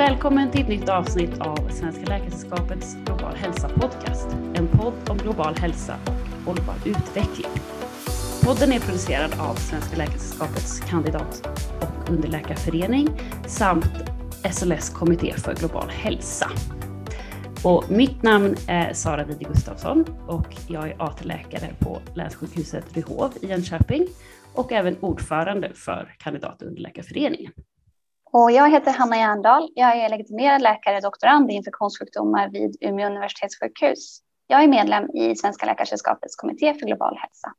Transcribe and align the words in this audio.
Välkommen 0.00 0.50
till 0.50 0.60
ett 0.60 0.68
nytt 0.68 0.88
avsnitt 0.88 1.38
av 1.40 1.68
Svenska 1.70 2.04
Läkaresällskapets 2.04 2.96
Global 3.04 3.36
Hälsa 3.36 3.68
Podcast. 3.68 4.28
En 4.54 4.68
podd 4.68 4.92
om 5.08 5.18
global 5.18 5.54
hälsa 5.54 5.96
och 6.06 6.44
hållbar 6.44 6.74
utveckling. 6.84 7.50
Podden 8.44 8.72
är 8.72 8.80
producerad 8.80 9.32
av 9.40 9.54
Svenska 9.54 9.96
Läkaresällskapets 9.96 10.80
kandidat 10.80 11.48
och 11.80 12.10
underläkarförening 12.10 13.08
samt 13.46 13.92
SLS 14.52 14.90
kommitté 14.90 15.32
för 15.32 15.54
global 15.54 15.88
hälsa. 15.88 16.50
Och 17.64 17.90
mitt 17.90 18.22
namn 18.22 18.56
är 18.68 18.92
Sara 18.92 19.24
Wide 19.24 19.44
Gustafsson 19.44 20.04
och 20.26 20.56
jag 20.68 20.88
är 20.88 21.02
AT-läkare 21.02 21.74
på 21.78 22.00
Länssjukhuset 22.14 22.96
Ryhov 22.96 23.32
i 23.42 23.46
Jönköping 23.46 24.06
och 24.54 24.72
även 24.72 24.96
ordförande 25.00 25.70
för 25.74 26.14
kandidat 26.18 26.62
och 26.62 26.68
underläkarföreningen. 26.68 27.52
Och 28.32 28.50
jag 28.50 28.70
heter 28.70 28.92
Hanna 28.92 29.16
Järndal. 29.16 29.68
Jag 29.74 29.96
är 29.96 30.08
legitimerad 30.08 30.62
läkare 30.62 30.96
och 30.96 31.02
doktorand 31.02 31.50
i 31.50 31.54
infektionssjukdomar 31.54 32.48
vid 32.48 32.76
Umeå 32.80 33.06
universitetssjukhus. 33.06 34.22
Jag 34.46 34.62
är 34.64 34.68
medlem 34.68 35.10
i 35.10 35.36
Svenska 35.36 35.66
Läkaresällskapets 35.66 36.36
kommitté 36.36 36.74
för 36.74 36.86
global 36.86 37.16
hälsa. 37.16 37.52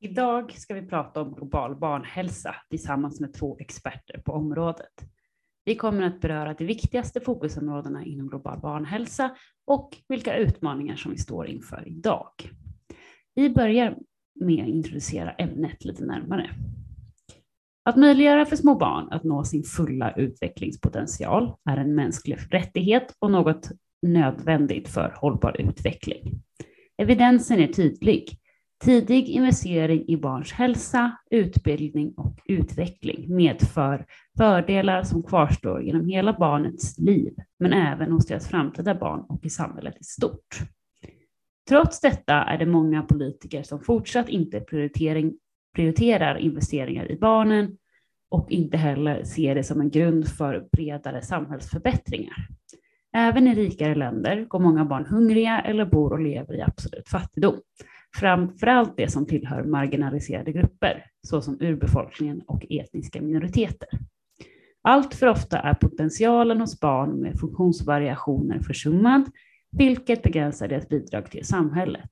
Idag 0.00 0.52
ska 0.52 0.74
vi 0.74 0.82
prata 0.88 1.20
om 1.20 1.34
global 1.34 1.76
barnhälsa 1.76 2.54
tillsammans 2.70 3.20
med 3.20 3.34
två 3.34 3.56
experter 3.58 4.18
på 4.18 4.32
området. 4.32 4.92
Vi 5.64 5.76
kommer 5.76 6.02
att 6.02 6.20
beröra 6.20 6.54
de 6.54 6.64
viktigaste 6.64 7.20
fokusområdena 7.20 8.04
inom 8.04 8.28
global 8.28 8.60
barnhälsa 8.60 9.36
och 9.66 9.96
vilka 10.08 10.36
utmaningar 10.36 10.96
som 10.96 11.10
vi 11.10 11.18
står 11.18 11.46
inför 11.46 11.88
idag. 11.88 12.32
Vi 13.34 13.50
börjar 13.50 13.98
med 14.34 14.62
att 14.62 14.68
introducera 14.68 15.32
ämnet 15.32 15.84
lite 15.84 16.04
närmare. 16.04 16.50
Att 17.86 17.96
möjliggöra 17.96 18.46
för 18.46 18.56
små 18.56 18.74
barn 18.74 19.08
att 19.10 19.24
nå 19.24 19.44
sin 19.44 19.62
fulla 19.62 20.12
utvecklingspotential 20.12 21.54
är 21.70 21.76
en 21.76 21.94
mänsklig 21.94 22.38
rättighet 22.50 23.14
och 23.18 23.30
något 23.30 23.70
nödvändigt 24.02 24.88
för 24.88 25.14
hållbar 25.16 25.56
utveckling. 25.58 26.42
Evidensen 26.98 27.60
är 27.60 27.66
tydlig. 27.66 28.38
Tidig 28.84 29.28
investering 29.28 30.08
i 30.08 30.16
barns 30.16 30.52
hälsa, 30.52 31.18
utbildning 31.30 32.14
och 32.16 32.38
utveckling 32.44 33.36
medför 33.36 34.06
fördelar 34.36 35.02
som 35.02 35.22
kvarstår 35.22 35.82
genom 35.82 36.06
hela 36.06 36.32
barnets 36.32 36.98
liv, 36.98 37.34
men 37.58 37.72
även 37.72 38.12
hos 38.12 38.26
deras 38.26 38.48
framtida 38.48 38.94
barn 38.94 39.20
och 39.28 39.46
i 39.46 39.50
samhället 39.50 39.94
i 40.00 40.04
stort. 40.04 40.58
Trots 41.68 42.00
detta 42.00 42.34
är 42.34 42.58
det 42.58 42.66
många 42.66 43.02
politiker 43.02 43.62
som 43.62 43.80
fortsatt 43.80 44.28
inte 44.28 44.60
prioriterar 45.74 46.36
investeringar 46.36 47.10
i 47.12 47.16
barnen 47.16 47.76
och 48.30 48.50
inte 48.50 48.76
heller 48.76 49.24
ser 49.24 49.54
det 49.54 49.64
som 49.64 49.80
en 49.80 49.90
grund 49.90 50.28
för 50.28 50.68
bredare 50.72 51.22
samhällsförbättringar. 51.22 52.48
Även 53.16 53.46
i 53.46 53.54
rikare 53.54 53.94
länder 53.94 54.44
går 54.44 54.58
många 54.58 54.84
barn 54.84 55.06
hungriga 55.06 55.60
eller 55.60 55.84
bor 55.84 56.12
och 56.12 56.20
lever 56.20 56.54
i 56.54 56.62
absolut 56.62 57.08
fattigdom. 57.08 57.60
Framförallt 58.16 58.96
det 58.96 59.12
som 59.12 59.26
tillhör 59.26 59.64
marginaliserade 59.64 60.52
grupper, 60.52 61.06
såsom 61.22 61.58
urbefolkningen 61.60 62.42
och 62.46 62.66
etniska 62.70 63.22
minoriteter. 63.22 63.88
Allt 64.82 65.14
för 65.14 65.26
ofta 65.26 65.58
är 65.58 65.74
potentialen 65.74 66.60
hos 66.60 66.80
barn 66.80 67.10
med 67.20 67.40
funktionsvariationer 67.40 68.58
försummad, 68.58 69.30
vilket 69.70 70.22
begränsar 70.22 70.68
deras 70.68 70.88
bidrag 70.88 71.30
till 71.30 71.46
samhället. 71.46 72.10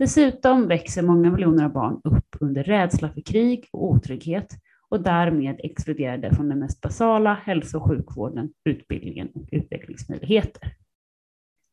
Dessutom 0.00 0.68
växer 0.68 1.02
många 1.02 1.30
miljoner 1.30 1.68
barn 1.68 2.00
upp 2.04 2.36
under 2.40 2.64
rädsla 2.64 3.08
för 3.08 3.20
krig 3.20 3.68
och 3.72 3.84
otrygghet 3.84 4.48
och 4.88 5.02
därmed 5.02 5.60
exkluderade 5.62 6.34
från 6.34 6.48
den 6.48 6.58
mest 6.58 6.80
basala 6.80 7.34
hälso 7.34 7.78
och 7.78 7.88
sjukvården, 7.88 8.52
utbildningen 8.64 9.28
och 9.34 9.48
utvecklingsmöjligheter. 9.52 10.74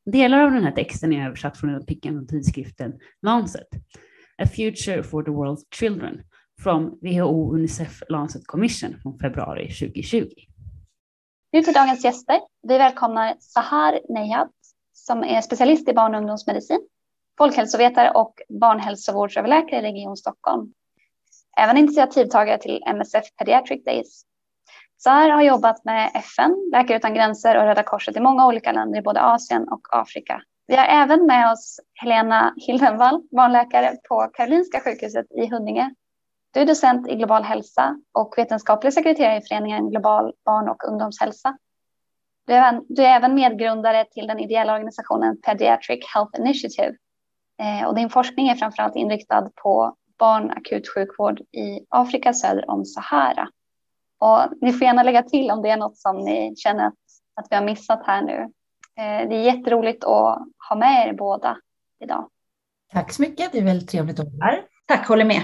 Delar 0.05 0.39
av 0.39 0.51
den 0.51 0.63
här 0.63 0.71
texten 0.71 1.13
är 1.13 1.27
översatt 1.27 1.57
från 1.57 1.69
en 1.69 1.75
artikel 1.75 2.13
från 2.13 2.27
tidskriften 2.27 2.99
Lancet, 3.21 3.67
A 4.37 4.45
Future 4.55 5.03
for 5.03 5.23
the 5.23 5.31
World's 5.31 5.63
Children, 5.75 6.21
från 6.61 6.99
WHO 7.01 7.53
Unicef 7.53 8.03
Lancet 8.09 8.47
Commission 8.47 8.95
från 9.01 9.19
februari 9.19 9.71
2020. 9.71 10.29
Nu 11.51 11.61
till 11.61 11.73
dagens 11.73 12.03
gäster. 12.03 12.39
Vi 12.67 12.77
välkomnar 12.77 13.35
Sahar 13.39 13.99
Nejad 14.09 14.49
som 14.93 15.23
är 15.23 15.41
specialist 15.41 15.89
i 15.89 15.93
barn 15.93 16.15
och 16.15 16.21
ungdomsmedicin, 16.21 16.87
folkhälsovetare 17.37 18.11
och 18.11 18.41
barnhälsovårdsöverläkare 18.49 19.79
i 19.79 19.81
Region 19.81 20.17
Stockholm. 20.17 20.73
Även 21.57 21.77
initiativtagare 21.77 22.57
till 22.57 22.83
MSF 22.87 23.23
Pediatric 23.37 23.83
Days. 23.83 24.23
Sar 24.97 25.29
har 25.29 25.41
jobbat 25.41 25.85
med 25.85 26.11
FN, 26.13 26.69
Läkare 26.71 26.97
utan 26.97 27.13
gränser 27.13 27.57
och 27.57 27.63
Röda 27.63 27.83
Korset 27.83 28.17
i 28.17 28.19
många 28.19 28.47
olika 28.47 28.71
länder 28.71 28.99
i 28.99 29.01
både 29.01 29.21
Asien 29.21 29.67
och 29.67 29.81
Afrika. 29.91 30.41
Vi 30.67 30.75
har 30.75 30.85
även 30.85 31.25
med 31.25 31.51
oss 31.51 31.79
Helena 31.93 32.53
Hildenvall, 32.57 33.21
barnläkare 33.31 33.97
på 34.09 34.29
Karolinska 34.33 34.79
sjukhuset 34.79 35.25
i 35.31 35.47
Huddinge. 35.47 35.93
Du 36.53 36.59
är 36.59 36.65
docent 36.65 37.07
i 37.07 37.15
global 37.15 37.43
hälsa 37.43 38.01
och 38.13 38.33
vetenskaplig 38.37 38.93
sekreterare 38.93 39.37
i 39.37 39.41
föreningen 39.41 39.89
Global 39.89 40.33
barn 40.45 40.69
och 40.69 40.87
ungdomshälsa. 40.87 41.57
Du 42.87 43.03
är 43.03 43.15
även 43.15 43.35
medgrundare 43.35 44.05
till 44.05 44.27
den 44.27 44.39
ideella 44.39 44.73
organisationen 44.73 45.41
Pediatric 45.41 46.13
Health 46.13 46.39
Initiative. 46.39 46.95
Eh, 47.61 47.87
och 47.87 47.95
din 47.95 48.09
forskning 48.09 48.47
är 48.47 48.55
framförallt 48.55 48.95
inriktad 48.95 49.49
på 49.55 49.95
barnakutsjukvård 50.19 51.39
i 51.39 51.85
Afrika 51.89 52.33
söder 52.33 52.69
om 52.69 52.85
Sahara. 52.85 53.49
Och 54.19 54.39
ni 54.61 54.73
får 54.73 54.81
gärna 54.81 55.03
lägga 55.03 55.23
till 55.23 55.51
om 55.51 55.61
det 55.61 55.69
är 55.69 55.77
något 55.77 55.97
som 55.97 56.17
ni 56.17 56.55
känner 56.57 56.87
att, 56.87 56.93
att 57.35 57.47
vi 57.49 57.55
har 57.55 57.63
missat 57.63 58.01
här 58.05 58.21
nu. 58.21 58.39
Eh, 58.97 59.29
det 59.29 59.35
är 59.35 59.43
jätteroligt 59.43 60.03
att 60.03 60.39
ha 60.69 60.75
med 60.75 61.07
er 61.07 61.13
båda 61.13 61.57
idag. 62.03 62.29
Tack 62.93 63.13
så 63.13 63.21
mycket. 63.21 63.51
Det 63.51 63.57
är 63.57 63.63
väldigt 63.63 63.89
trevligt 63.89 64.19
att 64.19 64.25
vara 64.25 64.51
här. 64.51 64.63
Tack, 64.85 65.07
håller 65.07 65.25
med. 65.25 65.41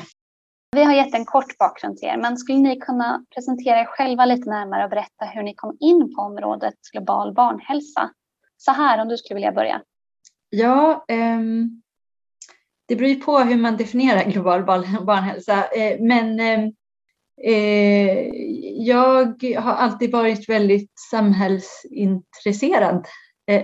Vi 0.72 0.84
har 0.84 0.94
gett 0.94 1.16
en 1.16 1.25
kort 1.25 1.57
bakgrund 1.57 1.97
till 1.97 2.07
er, 2.07 2.18
men 2.18 2.38
skulle 2.38 2.57
ni 2.57 2.80
kunna 2.80 3.25
presentera 3.35 3.80
er 3.80 3.85
själva 3.85 4.25
lite 4.25 4.50
närmare 4.50 4.84
och 4.84 4.90
berätta 4.90 5.25
hur 5.25 5.44
ni 5.44 5.56
kom 5.56 5.78
in 5.80 6.16
på 6.16 6.22
området 6.22 6.74
global 6.94 7.34
barnhälsa? 7.34 8.09
Så 8.57 8.72
här, 8.72 9.01
om 9.01 9.07
du 9.07 9.18
skulle 9.18 9.35
vilja 9.35 9.51
börja. 9.51 9.81
Ja, 10.50 11.06
um, 11.12 11.82
det 12.88 12.95
beror 12.95 13.09
ju 13.09 13.16
på 13.16 13.39
hur 13.39 13.57
man 13.57 13.77
definierar 13.77 14.23
global 14.31 14.63
barnhälsa, 15.05 15.66
eh, 15.67 15.99
men 15.99 16.39
eh, 16.39 16.59
eh, 17.53 18.29
jag 18.77 19.44
har 19.57 19.73
alltid 19.73 20.11
varit 20.11 20.49
väldigt 20.49 20.91
samhällsintresserad 21.11 23.05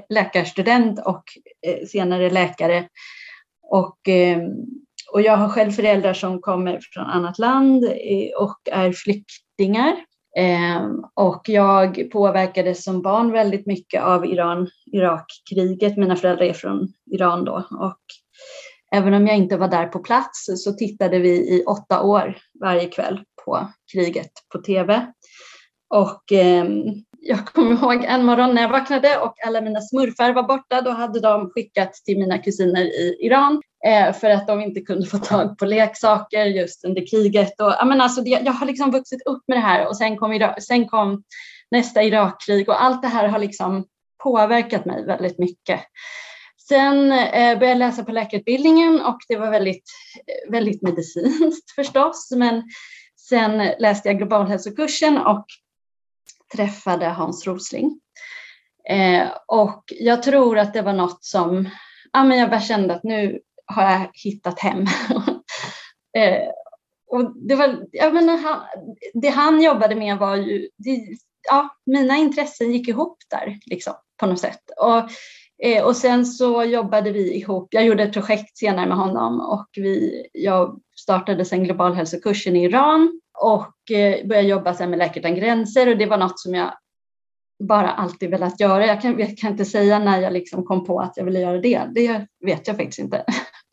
läkarstudent 0.09 0.99
och 1.05 1.23
senare 1.87 2.29
läkare. 2.29 2.87
Och 3.63 3.97
och 5.11 5.21
jag 5.21 5.37
har 5.37 5.49
själv 5.49 5.71
föräldrar 5.71 6.13
som 6.13 6.41
kommer 6.41 6.79
från 6.93 7.05
annat 7.05 7.39
land 7.39 7.83
och 8.39 8.59
är 8.71 8.91
flyktingar. 8.91 9.95
Och 11.13 11.41
jag 11.49 12.11
påverkades 12.11 12.83
som 12.83 13.01
barn 13.01 13.31
väldigt 13.31 13.65
mycket 13.65 14.03
av 14.03 14.25
Iran-Irak-kriget. 14.25 15.97
Mina 15.97 16.15
föräldrar 16.15 16.45
är 16.45 16.53
från 16.53 16.93
Iran 17.11 17.45
då. 17.45 17.67
Och 17.71 17.99
även 18.95 19.13
om 19.13 19.27
jag 19.27 19.37
inte 19.37 19.57
var 19.57 19.67
där 19.67 19.87
på 19.87 19.99
plats 19.99 20.45
så 20.55 20.73
tittade 20.73 21.19
vi 21.19 21.29
i 21.29 21.63
åtta 21.67 22.01
år 22.01 22.37
varje 22.61 22.85
kväll 22.85 23.23
på 23.45 23.67
kriget 23.93 24.31
på 24.53 24.61
tv. 24.61 25.13
Och 25.89 26.31
eh, 26.31 26.65
jag 27.19 27.45
kommer 27.45 27.71
ihåg 27.71 28.03
en 28.03 28.25
morgon 28.25 28.55
när 28.55 28.61
jag 28.61 28.69
vaknade 28.69 29.17
och 29.17 29.33
alla 29.47 29.61
mina 29.61 29.81
smurfar 29.81 30.33
var 30.33 30.43
borta. 30.43 30.81
Då 30.81 30.91
hade 30.91 31.19
de 31.19 31.49
skickat 31.49 31.93
till 31.93 32.19
mina 32.19 32.37
kusiner 32.37 32.81
i 32.81 33.17
Iran 33.19 33.61
eh, 33.85 34.13
för 34.13 34.29
att 34.29 34.47
de 34.47 34.61
inte 34.61 34.81
kunde 34.81 35.07
få 35.07 35.17
tag 35.17 35.57
på 35.57 35.65
leksaker 35.65 36.45
just 36.45 36.85
under 36.85 37.07
kriget. 37.11 37.61
Och, 37.61 37.73
jag, 37.79 38.01
alltså, 38.01 38.21
jag 38.25 38.51
har 38.51 38.67
liksom 38.67 38.91
vuxit 38.91 39.21
upp 39.25 39.43
med 39.47 39.57
det 39.57 39.61
här 39.61 39.87
och 39.87 39.97
sen 39.97 40.17
kom, 40.17 40.53
sen 40.59 40.87
kom 40.87 41.23
nästa 41.71 42.03
Irakkrig 42.03 42.69
och 42.69 42.83
allt 42.83 43.01
det 43.01 43.07
här 43.07 43.27
har 43.27 43.39
liksom 43.39 43.85
påverkat 44.23 44.85
mig 44.85 45.05
väldigt 45.05 45.39
mycket. 45.39 45.79
Sen 46.69 47.11
eh, 47.11 47.59
började 47.59 47.65
jag 47.65 47.77
läsa 47.77 48.03
på 48.03 48.11
läkarutbildningen 48.11 49.01
och 49.01 49.17
det 49.27 49.35
var 49.35 49.51
väldigt, 49.51 49.83
eh, 50.27 50.51
väldigt 50.51 50.81
medicinskt 50.81 51.71
förstås. 51.75 52.31
Men 52.35 52.63
sen 53.17 53.57
läste 53.79 54.09
jag 54.09 54.17
globalhälsokursen 54.17 55.17
och 55.17 55.45
träffade 56.55 57.05
Hans 57.05 57.47
Rosling. 57.47 57.99
Eh, 58.89 59.27
och 59.47 59.83
jag 59.87 60.23
tror 60.23 60.57
att 60.57 60.73
det 60.73 60.81
var 60.81 60.93
något 60.93 61.23
som, 61.23 61.69
ja 62.13 62.23
men 62.23 62.37
jag 62.37 62.49
bara 62.49 62.61
kände 62.61 62.95
att 62.95 63.03
nu 63.03 63.39
har 63.65 63.83
jag 63.83 64.09
hittat 64.13 64.59
hem. 64.59 64.85
och 67.07 67.47
det, 67.47 67.55
var, 67.55 67.85
jag 67.91 68.13
menar, 68.13 68.37
han, 68.37 68.61
det 69.13 69.29
han 69.29 69.61
jobbade 69.61 69.95
med 69.95 70.17
var 70.17 70.35
ju, 70.35 70.69
det, 70.77 71.07
ja, 71.49 71.77
mina 71.85 72.17
intressen 72.17 72.71
gick 72.71 72.87
ihop 72.87 73.17
där 73.29 73.59
liksom, 73.65 73.93
på 74.17 74.25
något 74.25 74.39
sätt. 74.39 74.61
Och, 74.77 75.09
eh, 75.63 75.83
och 75.83 75.95
sen 75.95 76.25
så 76.25 76.63
jobbade 76.63 77.11
vi 77.11 77.33
ihop, 77.33 77.67
jag 77.71 77.85
gjorde 77.85 78.03
ett 78.03 78.13
projekt 78.13 78.57
senare 78.57 78.87
med 78.87 78.97
honom 78.97 79.39
och 79.41 79.67
vi, 79.75 80.25
jag 80.33 80.79
startade 80.95 81.45
sen 81.45 81.63
globalhälsokursen 81.63 82.55
i 82.55 82.63
Iran 82.63 83.21
och 83.39 83.91
eh, 83.91 84.27
började 84.27 84.47
jobba 84.47 84.73
sen 84.73 84.89
med 84.89 84.99
Läkare 84.99 85.19
utan 85.19 85.35
gränser 85.35 85.89
och 85.89 85.97
det 85.97 86.05
var 86.05 86.17
något 86.17 86.39
som 86.39 86.55
jag 86.55 86.73
bara 87.63 87.91
alltid 87.91 88.29
velat 88.29 88.59
göra. 88.59 88.85
Jag 88.85 89.01
kan, 89.01 89.19
jag 89.19 89.37
kan 89.37 89.51
inte 89.51 89.65
säga 89.65 89.99
när 89.99 90.21
jag 90.21 90.33
liksom 90.33 90.65
kom 90.65 90.85
på 90.85 90.99
att 90.99 91.17
jag 91.17 91.25
ville 91.25 91.39
göra 91.39 91.57
det. 91.57 91.87
Det 91.95 92.27
vet 92.45 92.67
jag 92.67 92.77
faktiskt 92.77 92.99
inte. 92.99 93.25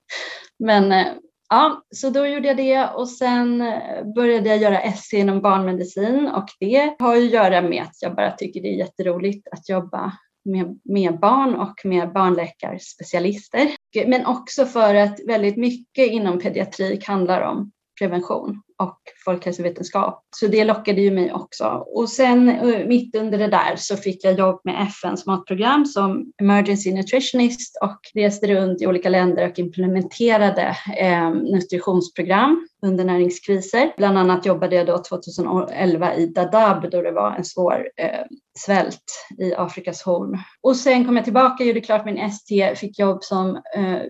Men 0.59 0.93
eh, 0.93 1.07
ja, 1.49 1.83
så 1.95 2.11
då 2.11 2.27
gjorde 2.27 2.49
jag 2.49 2.57
det 2.57 2.87
och 2.87 3.09
sen 3.09 3.61
eh, 3.61 4.05
började 4.15 4.49
jag 4.49 4.59
göra 4.59 4.93
SC 4.93 5.15
inom 5.15 5.41
barnmedicin 5.41 6.29
och 6.29 6.47
det 6.61 6.97
har 6.99 7.17
ju 7.17 7.27
att 7.27 7.33
göra 7.33 7.63
med 7.63 7.83
att 7.83 8.03
jag 8.03 8.15
bara 8.15 8.31
tycker 8.31 8.63
det 8.63 8.69
är 8.69 8.79
jätteroligt 8.79 9.49
att 9.49 9.69
jobba 9.69 10.13
med, 10.47 10.81
med 10.85 11.21
barn 11.21 11.55
och 11.55 11.81
med 11.85 12.13
barnläkarspecialister. 12.13 13.71
Men 14.07 14.27
också 14.27 14.67
för 14.67 14.95
att 14.95 15.21
väldigt 15.27 15.57
mycket 15.57 16.07
inom 16.07 16.39
pediatrik 16.39 17.09
handlar 17.09 17.41
om 17.41 17.73
prevention 17.99 18.63
och 18.79 18.99
folkhälsovetenskap. 19.25 20.23
Så 20.37 20.47
det 20.47 20.65
lockade 20.65 21.01
ju 21.01 21.11
mig 21.11 21.33
också. 21.33 21.65
Och 21.87 22.09
sen 22.09 22.49
eh, 22.49 22.87
mitt 22.87 23.17
under 23.17 23.39
det 23.39 23.47
där 23.47 23.77
så 23.77 23.97
fick 23.97 24.25
jag 24.25 24.39
jobb 24.39 24.61
med 24.65 24.89
FNs 24.89 25.27
matprogram 25.27 25.85
som 25.85 26.33
emergency 26.43 26.93
nutritionist 26.93 27.79
och 27.83 28.01
reste 28.15 28.47
runt 28.47 28.83
i 28.83 28.87
olika 28.87 29.09
länder 29.09 29.51
och 29.51 29.59
implementerade 29.59 30.77
eh, 30.99 31.31
nutritionsprogram 31.31 32.69
under 32.87 33.05
näringskriser. 33.05 33.93
Bland 33.97 34.19
annat 34.19 34.47
jobbade 34.47 34.77
jag 34.77 34.87
då 34.87 34.99
2011 34.99 36.15
i 36.15 36.27
Dadaab 36.27 36.91
då 36.91 37.03
det 37.03 37.13
var 37.13 37.33
en 37.33 37.45
svår 37.45 37.89
eh, 37.97 38.25
svält 38.59 39.05
i 39.39 39.55
Afrikas 39.55 40.03
horn. 40.03 40.39
Och 40.61 40.77
sen 40.77 41.05
kom 41.05 41.17
jag 41.17 41.25
tillbaka, 41.25 41.65
gjorde 41.65 41.81
klart 41.81 42.05
min 42.05 42.19
ST, 42.19 42.75
fick 42.77 42.99
jobb 42.99 43.25
som 43.25 43.57
eh, 43.57 44.01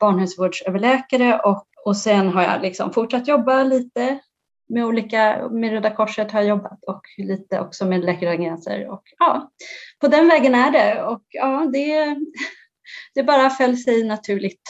barnhälsovårdsöverläkare 0.00 1.38
och 1.38 1.66
och 1.86 1.96
sen 1.96 2.28
har 2.28 2.42
jag 2.42 2.62
liksom 2.62 2.92
fortsatt 2.92 3.28
jobba 3.28 3.62
lite 3.62 4.18
med 4.68 4.84
olika, 4.84 5.48
med 5.50 5.70
Röda 5.70 5.90
Korset 5.90 6.32
har 6.32 6.40
jag 6.40 6.48
jobbat 6.48 6.84
och 6.86 7.02
lite 7.18 7.60
också 7.60 7.86
med 7.86 8.04
Läkare 8.04 8.34
utan 8.34 8.44
gränser. 8.44 8.88
Och 8.88 9.02
ja, 9.18 9.50
på 10.00 10.08
den 10.08 10.28
vägen 10.28 10.54
är 10.54 10.70
det 10.70 11.02
och 11.02 11.22
ja, 11.28 11.68
det, 11.72 12.16
det 13.14 13.22
bara 13.22 13.50
föll 13.50 13.76
sig 13.76 14.04
naturligt. 14.04 14.62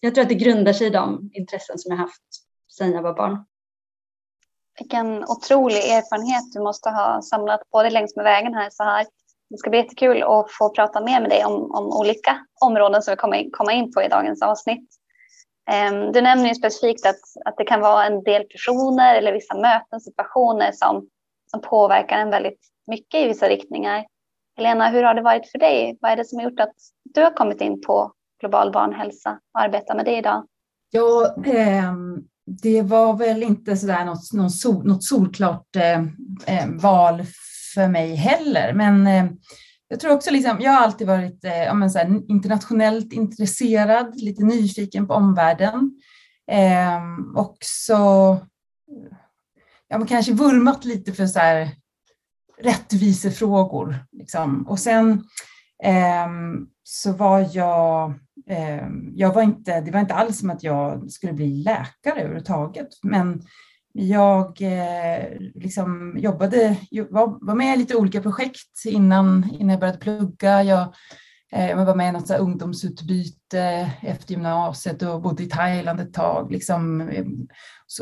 Jag 0.00 0.14
tror 0.14 0.22
att 0.22 0.28
det 0.28 0.34
grundar 0.34 0.72
sig 0.72 0.86
i 0.86 0.90
de 0.90 1.30
intressen 1.32 1.78
som 1.78 1.92
jag 1.92 1.98
haft 1.98 2.22
sedan 2.72 2.92
jag 2.92 3.02
var 3.02 3.14
barn. 3.14 3.44
Vilken 4.78 5.24
otrolig 5.24 5.90
erfarenhet 5.90 6.52
du 6.52 6.60
måste 6.60 6.90
ha 6.90 7.22
samlat 7.22 7.70
på 7.70 7.82
dig 7.82 7.90
längs 7.90 8.16
med 8.16 8.24
vägen 8.24 8.54
här 8.54 8.70
så 8.70 8.84
här. 8.84 9.06
Det 9.50 9.58
ska 9.58 9.70
bli 9.70 9.78
jättekul 9.78 10.22
att 10.22 10.50
få 10.50 10.70
prata 10.70 11.00
mer 11.00 11.20
med 11.20 11.30
dig 11.30 11.44
om, 11.44 11.72
om 11.72 11.86
olika 11.86 12.46
områden 12.60 13.02
som 13.02 13.12
vi 13.12 13.16
kommer 13.16 13.50
komma 13.50 13.72
in 13.72 13.92
på 13.92 14.02
i 14.02 14.08
dagens 14.08 14.42
avsnitt. 14.42 14.88
Ehm, 15.70 16.12
du 16.12 16.20
nämner 16.20 16.48
ju 16.48 16.54
specifikt 16.54 17.06
att, 17.06 17.20
att 17.44 17.56
det 17.56 17.64
kan 17.64 17.80
vara 17.80 18.04
en 18.06 18.22
del 18.22 18.44
personer 18.44 19.14
eller 19.14 19.32
vissa 19.32 19.54
möten, 19.54 20.00
situationer 20.00 20.72
som, 20.72 21.08
som 21.50 21.60
påverkar 21.60 22.18
en 22.18 22.30
väldigt 22.30 22.60
mycket 22.86 23.20
i 23.20 23.28
vissa 23.28 23.48
riktningar. 23.48 24.06
Helena, 24.56 24.88
hur 24.88 25.02
har 25.02 25.14
det 25.14 25.22
varit 25.22 25.50
för 25.50 25.58
dig? 25.58 25.98
Vad 26.00 26.10
är 26.10 26.16
det 26.16 26.24
som 26.24 26.38
har 26.38 26.50
gjort 26.50 26.60
att 26.60 26.74
du 27.14 27.22
har 27.22 27.30
kommit 27.30 27.60
in 27.60 27.80
på 27.80 28.12
global 28.40 28.72
barnhälsa 28.72 29.38
och 29.54 29.60
arbetar 29.60 29.94
med 29.94 30.04
det 30.04 30.16
idag? 30.16 30.46
Ja, 30.90 31.34
eh, 31.46 31.92
det 32.62 32.82
var 32.82 33.14
väl 33.14 33.42
inte 33.42 33.76
sådär 33.76 34.04
något, 34.04 34.32
något, 34.32 34.54
sol, 34.54 34.86
något 34.86 35.04
solklart 35.04 35.76
eh, 35.76 36.68
val 36.82 37.22
för 37.74 37.88
mig 37.88 38.14
heller, 38.14 38.72
men 38.72 39.06
eh, 39.06 39.24
jag 39.88 40.00
tror 40.00 40.12
också 40.12 40.30
liksom, 40.30 40.60
jag 40.60 40.72
har 40.72 40.82
alltid 40.82 41.06
varit 41.06 41.44
eh, 41.44 41.74
men 41.74 41.90
så 41.90 41.98
här, 41.98 42.30
internationellt 42.30 43.12
intresserad, 43.12 44.20
lite 44.20 44.44
nyfiken 44.44 45.06
på 45.06 45.14
omvärlden. 45.14 46.00
Eh, 46.50 47.00
också 47.34 47.96
ja, 49.88 49.98
men 49.98 50.06
kanske 50.06 50.32
vurmat 50.32 50.84
lite 50.84 51.12
för 51.12 51.26
så 51.26 51.38
här, 51.38 51.70
rättvisefrågor. 52.58 53.96
Liksom. 54.12 54.66
Och 54.68 54.78
sen 54.78 55.24
eh, 55.82 56.26
så 56.82 57.12
var 57.12 57.48
jag, 57.52 58.14
eh, 58.46 58.88
jag 59.14 59.34
var 59.34 59.42
inte, 59.42 59.80
det 59.80 59.90
var 59.90 60.00
inte 60.00 60.14
alls 60.14 60.38
som 60.38 60.50
att 60.50 60.62
jag 60.62 61.10
skulle 61.10 61.32
bli 61.32 61.62
läkare 61.62 62.20
överhuvudtaget, 62.20 62.88
men 63.02 63.42
jag 63.98 64.62
eh, 64.62 65.24
liksom 65.54 66.18
jobbade, 66.18 66.76
var, 67.10 67.46
var 67.46 67.54
med 67.54 67.74
i 67.74 67.78
lite 67.78 67.96
olika 67.96 68.22
projekt 68.22 68.84
innan, 68.84 69.50
innan 69.52 69.68
jag 69.70 69.80
började 69.80 69.98
plugga. 69.98 70.62
Jag, 70.62 70.94
eh, 71.52 71.70
jag 71.70 71.84
var 71.84 71.94
med 71.94 72.08
i 72.08 72.12
något 72.12 72.28
så 72.28 72.36
ungdomsutbyte 72.36 73.90
efter 74.00 74.32
gymnasiet 74.32 75.02
och 75.02 75.22
bodde 75.22 75.42
i 75.42 75.48
Thailand 75.48 76.00
ett 76.00 76.14
tag. 76.14 76.52
Liksom, 76.52 77.10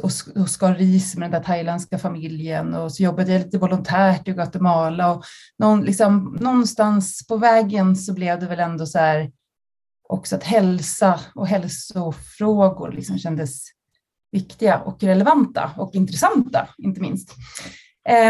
och, 0.02 0.40
och 0.42 0.50
skar 0.50 0.74
ris 0.74 1.16
med 1.16 1.30
den 1.30 1.40
där 1.40 1.46
thailändska 1.46 1.98
familjen 1.98 2.74
och 2.74 2.92
så 2.92 3.02
jobbade 3.02 3.32
jag 3.32 3.42
lite 3.42 3.58
volontärt 3.58 4.28
i 4.28 4.32
Guatemala. 4.32 5.12
Och 5.12 5.24
någon, 5.58 5.84
liksom, 5.84 6.38
någonstans 6.40 7.26
på 7.26 7.36
vägen 7.36 7.96
så 7.96 8.14
blev 8.14 8.40
det 8.40 8.46
väl 8.46 8.60
ändå 8.60 8.86
så 8.86 8.98
här 8.98 9.32
också 10.08 10.36
att 10.36 10.44
hälsa 10.44 11.20
och 11.34 11.48
hälsofrågor 11.48 12.92
liksom 12.92 13.18
kändes 13.18 13.74
viktiga 14.34 14.78
och 14.78 15.02
relevanta 15.02 15.70
och 15.76 15.94
intressanta, 15.94 16.68
inte 16.78 17.00
minst. 17.00 17.34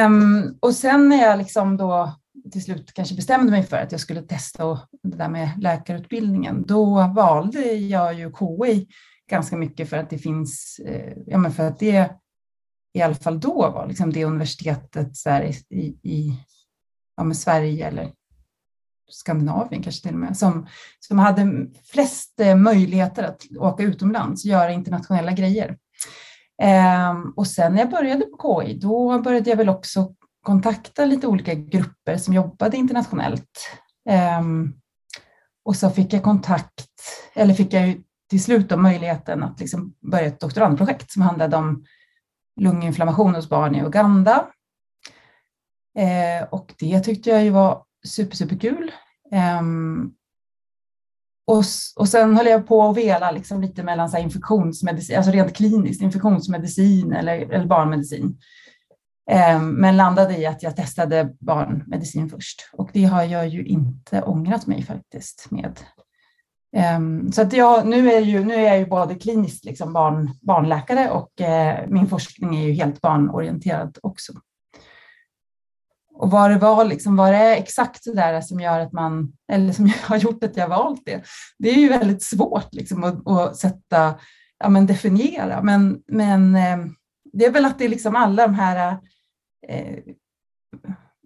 Um, 0.06 0.58
och 0.60 0.74
sen 0.74 1.08
när 1.08 1.22
jag 1.22 1.38
liksom 1.38 1.76
då 1.76 2.12
till 2.52 2.64
slut 2.64 2.92
kanske 2.94 3.14
bestämde 3.14 3.50
mig 3.50 3.62
för 3.62 3.76
att 3.76 3.92
jag 3.92 4.00
skulle 4.00 4.22
testa 4.22 4.80
det 5.02 5.16
där 5.16 5.28
med 5.28 5.50
läkarutbildningen, 5.58 6.64
då 6.66 7.12
valde 7.14 7.60
jag 7.72 8.14
ju 8.14 8.32
KI 8.32 8.86
ganska 9.30 9.56
mycket 9.56 9.90
för 9.90 9.96
att 9.96 10.10
det 10.10 10.18
finns, 10.18 10.80
eh, 10.86 11.12
ja 11.26 11.38
men 11.38 11.52
för 11.52 11.68
att 11.68 11.78
det 11.78 12.10
i 12.92 13.02
alla 13.02 13.14
fall 13.14 13.40
då 13.40 13.70
var 13.70 13.86
liksom 13.86 14.12
det 14.12 14.24
universitetet 14.24 15.16
så 15.16 15.30
i, 15.70 15.98
i 16.02 16.38
ja 17.16 17.24
men 17.24 17.34
Sverige 17.34 17.86
eller 17.88 18.12
Skandinavien 19.10 19.82
kanske 19.82 20.02
till 20.02 20.14
och 20.14 20.20
med, 20.20 20.36
som, 20.36 20.66
som 21.00 21.18
hade 21.18 21.66
flest 21.84 22.40
eh, 22.40 22.56
möjligheter 22.56 23.22
att 23.22 23.42
åka 23.58 23.82
utomlands 23.82 24.44
och 24.44 24.50
göra 24.50 24.72
internationella 24.72 25.32
grejer. 25.32 25.76
Ehm, 26.62 27.32
och 27.36 27.46
sen 27.46 27.72
när 27.72 27.80
jag 27.80 27.90
började 27.90 28.24
på 28.24 28.62
KI, 28.62 28.74
då 28.74 29.18
började 29.18 29.50
jag 29.50 29.56
väl 29.56 29.68
också 29.68 30.14
kontakta 30.42 31.04
lite 31.04 31.26
olika 31.26 31.54
grupper 31.54 32.16
som 32.16 32.34
jobbade 32.34 32.76
internationellt. 32.76 33.70
Ehm, 34.08 34.72
och 35.64 35.76
så 35.76 35.90
fick 35.90 36.12
jag 36.12 36.22
kontakt, 36.22 36.90
eller 37.34 37.54
fick 37.54 37.72
jag 37.72 38.02
till 38.30 38.42
slut 38.42 38.68
då 38.68 38.76
möjligheten 38.76 39.42
att 39.42 39.60
liksom 39.60 39.94
börja 40.00 40.26
ett 40.26 40.40
doktorandprojekt 40.40 41.10
som 41.10 41.22
handlade 41.22 41.56
om 41.56 41.84
lunginflammation 42.60 43.34
hos 43.34 43.48
barn 43.48 43.74
i 43.74 43.82
Uganda. 43.82 44.46
Ehm, 45.98 46.46
och 46.50 46.74
det 46.78 47.00
tyckte 47.00 47.30
jag 47.30 47.44
ju 47.44 47.50
var 47.50 47.84
super, 48.06 48.36
superkul. 48.36 48.92
Och, 51.46 51.64
och 51.96 52.08
sen 52.08 52.36
höll 52.36 52.46
jag 52.46 52.66
på 52.66 52.82
att 52.82 52.96
vela 52.96 53.30
liksom 53.30 53.60
lite 53.60 53.82
mellan 53.82 54.10
så 54.10 54.18
infektionsmedicin, 54.18 55.16
alltså 55.16 55.32
rent 55.32 55.56
kliniskt, 55.56 56.02
infektionsmedicin 56.02 57.12
eller, 57.12 57.52
eller 57.52 57.66
barnmedicin. 57.66 58.38
Eh, 59.30 59.62
men 59.62 59.96
landade 59.96 60.36
i 60.36 60.46
att 60.46 60.62
jag 60.62 60.76
testade 60.76 61.34
barnmedicin 61.40 62.30
först 62.30 62.70
och 62.72 62.90
det 62.92 63.04
har 63.04 63.22
jag 63.22 63.48
ju 63.48 63.64
inte 63.64 64.22
ångrat 64.22 64.66
mig 64.66 64.82
faktiskt 64.82 65.50
med. 65.50 65.78
Eh, 66.76 67.30
så 67.32 67.42
att 67.42 67.52
jag, 67.52 67.86
nu, 67.86 68.12
är 68.12 68.20
ju, 68.20 68.44
nu 68.44 68.54
är 68.54 68.60
jag 68.60 68.78
ju 68.78 68.86
både 68.86 69.14
kliniskt 69.14 69.64
liksom 69.64 69.92
barn, 69.92 70.30
barnläkare 70.42 71.10
och 71.10 71.40
eh, 71.40 71.88
min 71.88 72.06
forskning 72.06 72.56
är 72.56 72.66
ju 72.66 72.72
helt 72.72 73.00
barnorienterad 73.00 73.98
också. 74.02 74.32
Och 76.16 76.30
vad 76.30 76.50
det 76.50 76.58
var, 76.58 76.84
liksom, 76.84 77.16
vad 77.16 77.32
det 77.32 77.36
är 77.36 77.56
exakt 77.56 78.04
det 78.04 78.14
där 78.14 78.40
som 78.40 78.60
gör 78.60 78.80
att 78.80 78.92
man, 78.92 79.32
eller 79.52 79.72
som 79.72 79.92
har 80.02 80.16
gjort 80.16 80.44
att 80.44 80.56
jag 80.56 80.68
valt 80.68 81.02
det, 81.04 81.22
det 81.58 81.70
är 81.70 81.74
ju 81.74 81.88
väldigt 81.88 82.22
svårt 82.22 82.74
liksom, 82.74 83.04
att, 83.04 83.28
att 83.28 83.56
sätta, 83.56 84.14
ja 84.58 84.68
men 84.68 84.86
definiera. 84.86 85.62
Men, 85.62 86.02
men 86.06 86.56
eh, 86.56 86.78
det 87.32 87.44
är 87.44 87.50
väl 87.50 87.64
att 87.64 87.78
det 87.78 87.84
är 87.84 87.88
liksom 87.88 88.16
alla 88.16 88.46
de 88.46 88.54
här, 88.54 88.98
eh, 89.68 89.98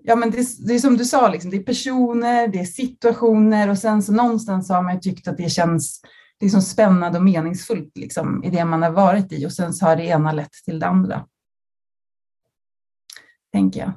ja 0.03 0.17
men 0.17 0.31
det, 0.31 0.67
det, 0.67 0.75
är 0.75 0.79
som 0.79 0.97
du 0.97 1.05
sa, 1.05 1.29
liksom, 1.29 1.51
det 1.51 1.57
är 1.57 1.63
personer, 1.63 2.49
det 2.49 2.61
är 2.61 2.65
situationer 2.65 3.71
och 3.71 3.79
sen 3.79 4.03
så 4.03 4.13
någonstans 4.13 4.69
har 4.69 4.83
man 4.83 4.95
ju 4.95 5.01
tyckt 5.01 5.29
att 5.29 5.37
det 5.37 5.51
känns 5.51 6.01
liksom 6.41 6.63
spännande 6.63 7.19
och 7.19 7.25
meningsfullt 7.25 7.97
liksom, 7.97 8.45
i 8.45 8.51
det 8.51 8.65
man 8.65 8.83
har 8.83 8.91
varit 8.91 9.33
i 9.33 9.47
och 9.47 9.53
sen 9.53 9.75
så 9.75 9.87
har 9.87 9.97
det 9.97 10.05
ena 10.05 10.33
lett 10.33 10.53
till 10.65 10.79
det 10.79 10.87
andra. 10.87 11.27
Tänker 13.53 13.81
jag. 13.81 13.93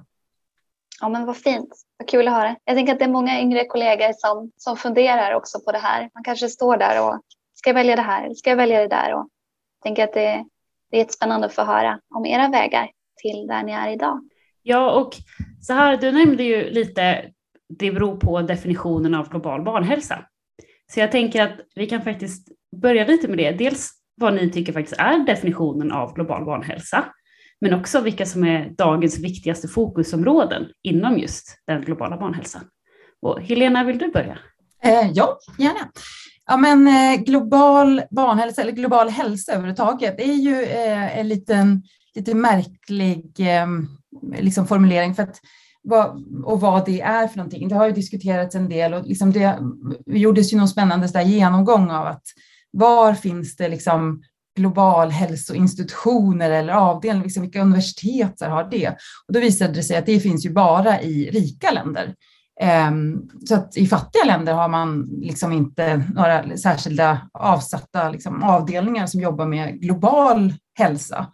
Ja, 1.01 1.09
men 1.09 1.25
vad 1.25 1.37
fint. 1.37 1.69
Vad 1.97 2.07
kul 2.07 2.27
att 2.27 2.33
höra. 2.33 2.55
Jag 2.65 2.75
tänker 2.75 2.93
att 2.93 2.99
det 2.99 3.05
är 3.05 3.09
många 3.09 3.41
yngre 3.41 3.65
kollegor 3.65 4.13
som, 4.17 4.51
som 4.57 4.77
funderar 4.77 5.33
också 5.33 5.59
på 5.59 5.71
det 5.71 5.77
här. 5.77 6.09
Man 6.13 6.23
kanske 6.23 6.49
står 6.49 6.77
där 6.77 7.07
och 7.07 7.21
ska 7.53 7.69
jag 7.69 7.75
välja 7.75 7.95
det 7.95 8.01
här 8.01 8.25
eller 8.25 8.35
ska 8.35 8.49
jag 8.49 8.57
välja 8.57 8.81
det 8.81 8.87
där? 8.87 9.13
Och 9.13 9.19
jag 9.19 9.83
tänker 9.83 10.03
att 10.03 10.13
det, 10.13 10.45
det 10.91 10.97
är 10.97 10.99
jättespännande 10.99 11.47
att 11.47 11.53
få 11.53 11.63
höra 11.63 11.99
om 12.15 12.25
era 12.25 12.47
vägar 12.47 12.89
till 13.21 13.47
där 13.47 13.63
ni 13.63 13.71
är 13.71 13.91
idag. 13.93 14.29
Ja, 14.63 14.91
och 14.91 15.15
så 15.61 15.73
här, 15.73 15.97
du 15.97 16.11
nämnde 16.11 16.43
ju 16.43 16.69
lite, 16.69 17.31
det 17.69 17.91
beror 17.91 18.17
på 18.17 18.41
definitionen 18.41 19.15
av 19.15 19.29
global 19.29 19.63
barnhälsa. 19.63 20.25
Så 20.93 20.99
jag 20.99 21.11
tänker 21.11 21.43
att 21.43 21.59
vi 21.75 21.87
kan 21.87 22.01
faktiskt 22.01 22.47
börja 22.81 23.05
lite 23.05 23.27
med 23.27 23.37
det. 23.37 23.51
Dels 23.51 23.91
vad 24.15 24.33
ni 24.33 24.51
tycker 24.51 24.73
faktiskt 24.73 24.99
är 24.99 25.19
definitionen 25.19 25.91
av 25.91 26.13
global 26.13 26.45
barnhälsa 26.45 27.05
men 27.61 27.73
också 27.73 28.01
vilka 28.01 28.25
som 28.25 28.43
är 28.43 28.69
dagens 28.77 29.19
viktigaste 29.19 29.67
fokusområden 29.67 30.65
inom 30.83 31.17
just 31.17 31.57
den 31.67 31.81
globala 31.81 32.17
barnhälsan. 32.17 32.61
Och 33.21 33.41
Helena, 33.41 33.83
vill 33.83 33.97
du 33.97 34.11
börja? 34.11 34.37
Eh, 34.83 35.11
ja, 35.13 35.39
gärna. 35.57 35.91
Ja, 36.45 36.57
men 36.57 36.87
eh, 36.87 37.23
global 37.23 38.01
barnhälsa 38.11 38.61
eller 38.61 38.71
global 38.71 39.09
hälsa 39.09 39.51
överhuvudtaget 39.51 40.19
är 40.19 40.33
ju 40.33 40.63
eh, 40.63 41.19
en 41.19 41.27
liten, 41.27 41.83
lite 42.15 42.33
märklig 42.33 43.33
eh, 43.39 43.67
liksom 44.39 44.67
formulering 44.67 45.15
för 45.15 45.23
att 45.23 45.39
vad, 45.83 46.25
och 46.45 46.61
vad 46.61 46.85
det 46.85 47.01
är 47.01 47.27
för 47.27 47.37
någonting. 47.37 47.67
Det 47.67 47.75
har 47.75 47.87
ju 47.87 47.93
diskuterats 47.93 48.55
en 48.55 48.69
del 48.69 48.93
och 48.93 49.05
liksom 49.05 49.31
det 49.31 49.59
gjordes 50.05 50.53
ju 50.53 50.57
någon 50.57 50.67
spännande 50.67 51.07
där 51.07 51.21
genomgång 51.21 51.91
av 51.91 52.07
att 52.07 52.23
var 52.71 53.13
finns 53.13 53.55
det 53.55 53.69
liksom 53.69 54.23
global 54.61 55.11
hälsoinstitutioner 55.11 56.51
eller 56.51 56.73
avdelningar, 56.73 57.23
liksom 57.23 57.43
vilka 57.43 57.61
universitet 57.61 58.41
har 58.41 58.69
det? 58.71 58.89
Och 59.27 59.33
då 59.33 59.39
visade 59.39 59.73
det 59.73 59.83
sig 59.83 59.97
att 59.97 60.05
det 60.05 60.19
finns 60.19 60.45
ju 60.45 60.53
bara 60.53 61.01
i 61.01 61.29
rika 61.29 61.71
länder. 61.71 62.15
Ehm, 62.61 63.29
så 63.45 63.55
att 63.55 63.77
i 63.77 63.87
fattiga 63.87 64.23
länder 64.25 64.53
har 64.53 64.69
man 64.69 65.09
liksom 65.21 65.51
inte 65.51 66.03
några 66.13 66.57
särskilda 66.57 67.29
avsatta 67.33 68.09
liksom 68.09 68.43
avdelningar 68.43 69.07
som 69.07 69.21
jobbar 69.21 69.45
med 69.45 69.81
global 69.81 70.53
hälsa, 70.79 71.27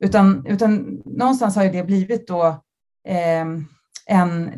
utan, 0.00 0.46
utan 0.46 1.02
någonstans 1.04 1.56
har 1.56 1.64
det 1.64 1.86
blivit 1.86 2.28
då 2.28 2.62
ehm, 3.08 3.64
en, 4.06 4.52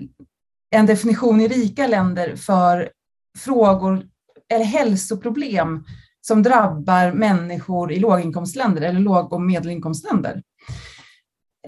en 0.70 0.86
definition 0.86 1.40
i 1.40 1.48
rika 1.48 1.86
länder 1.86 2.36
för 2.36 2.90
frågor 3.38 4.06
eller 4.48 4.64
hälsoproblem 4.64 5.84
som 6.26 6.42
drabbar 6.42 7.12
människor 7.12 7.92
i 7.92 7.98
låginkomstländer 7.98 8.82
eller 8.82 9.00
låg 9.00 9.32
och 9.32 9.42
medelinkomstländer. 9.42 10.42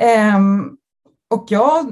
Ehm, 0.01 0.77
och 1.31 1.47
jag 1.49 1.91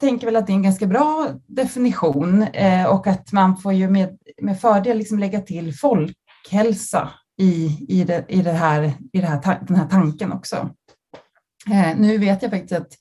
tänker 0.00 0.26
väl 0.26 0.36
att 0.36 0.46
det 0.46 0.52
är 0.52 0.54
en 0.54 0.62
ganska 0.62 0.86
bra 0.86 1.28
definition 1.46 2.42
eh, 2.42 2.86
och 2.86 3.06
att 3.06 3.32
man 3.32 3.56
får 3.56 3.72
ju 3.72 3.90
med, 3.90 4.18
med 4.42 4.60
fördel 4.60 4.98
liksom 4.98 5.18
lägga 5.18 5.40
till 5.40 5.74
folkhälsa 5.74 7.10
i, 7.38 7.86
i, 7.88 8.04
det, 8.04 8.24
i, 8.28 8.42
det 8.42 8.52
här, 8.52 8.92
i 9.12 9.20
det 9.20 9.26
här, 9.26 9.64
den 9.66 9.76
här 9.76 9.88
tanken 9.88 10.32
också. 10.32 10.70
Eh, 11.70 11.98
nu 11.98 12.18
vet 12.18 12.42
jag 12.42 12.50
faktiskt 12.50 12.80
att 12.80 12.92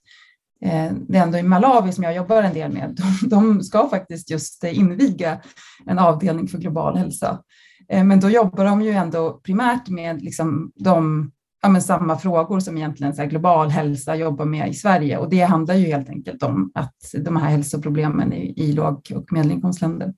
Eh, 0.61 0.91
det 1.07 1.17
är 1.17 1.23
ändå 1.23 1.37
i 1.37 1.43
Malawi 1.43 1.91
som 1.91 2.03
jag 2.03 2.15
jobbar 2.15 2.43
en 2.43 2.53
del 2.53 2.73
med, 2.73 2.97
de, 3.21 3.29
de 3.29 3.63
ska 3.63 3.89
faktiskt 3.89 4.29
just 4.29 4.63
inviga 4.63 5.41
en 5.85 5.99
avdelning 5.99 6.47
för 6.47 6.57
global 6.57 6.97
hälsa. 6.97 7.41
Eh, 7.89 8.03
men 8.03 8.19
då 8.19 8.29
jobbar 8.29 8.65
de 8.65 8.81
ju 8.81 8.91
ändå 8.91 9.39
primärt 9.43 9.89
med 9.89 10.21
liksom 10.21 10.71
de 10.75 11.31
ja, 11.61 11.69
men 11.69 11.81
samma 11.81 12.17
frågor 12.17 12.59
som 12.59 12.77
egentligen 12.77 13.15
så 13.15 13.25
global 13.25 13.69
hälsa 13.69 14.15
jobbar 14.15 14.45
med 14.45 14.69
i 14.69 14.73
Sverige. 14.73 15.17
Och 15.17 15.29
det 15.29 15.41
handlar 15.41 15.75
ju 15.75 15.85
helt 15.85 16.09
enkelt 16.09 16.43
om 16.43 16.71
att 16.73 16.95
de 17.17 17.35
här 17.35 17.49
hälsoproblemen 17.49 18.33
i, 18.33 18.53
i 18.57 18.73
låg 18.73 19.11
och 19.15 19.33
medelinkomstländer. 19.33 20.13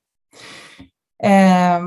Eh, 1.23 1.83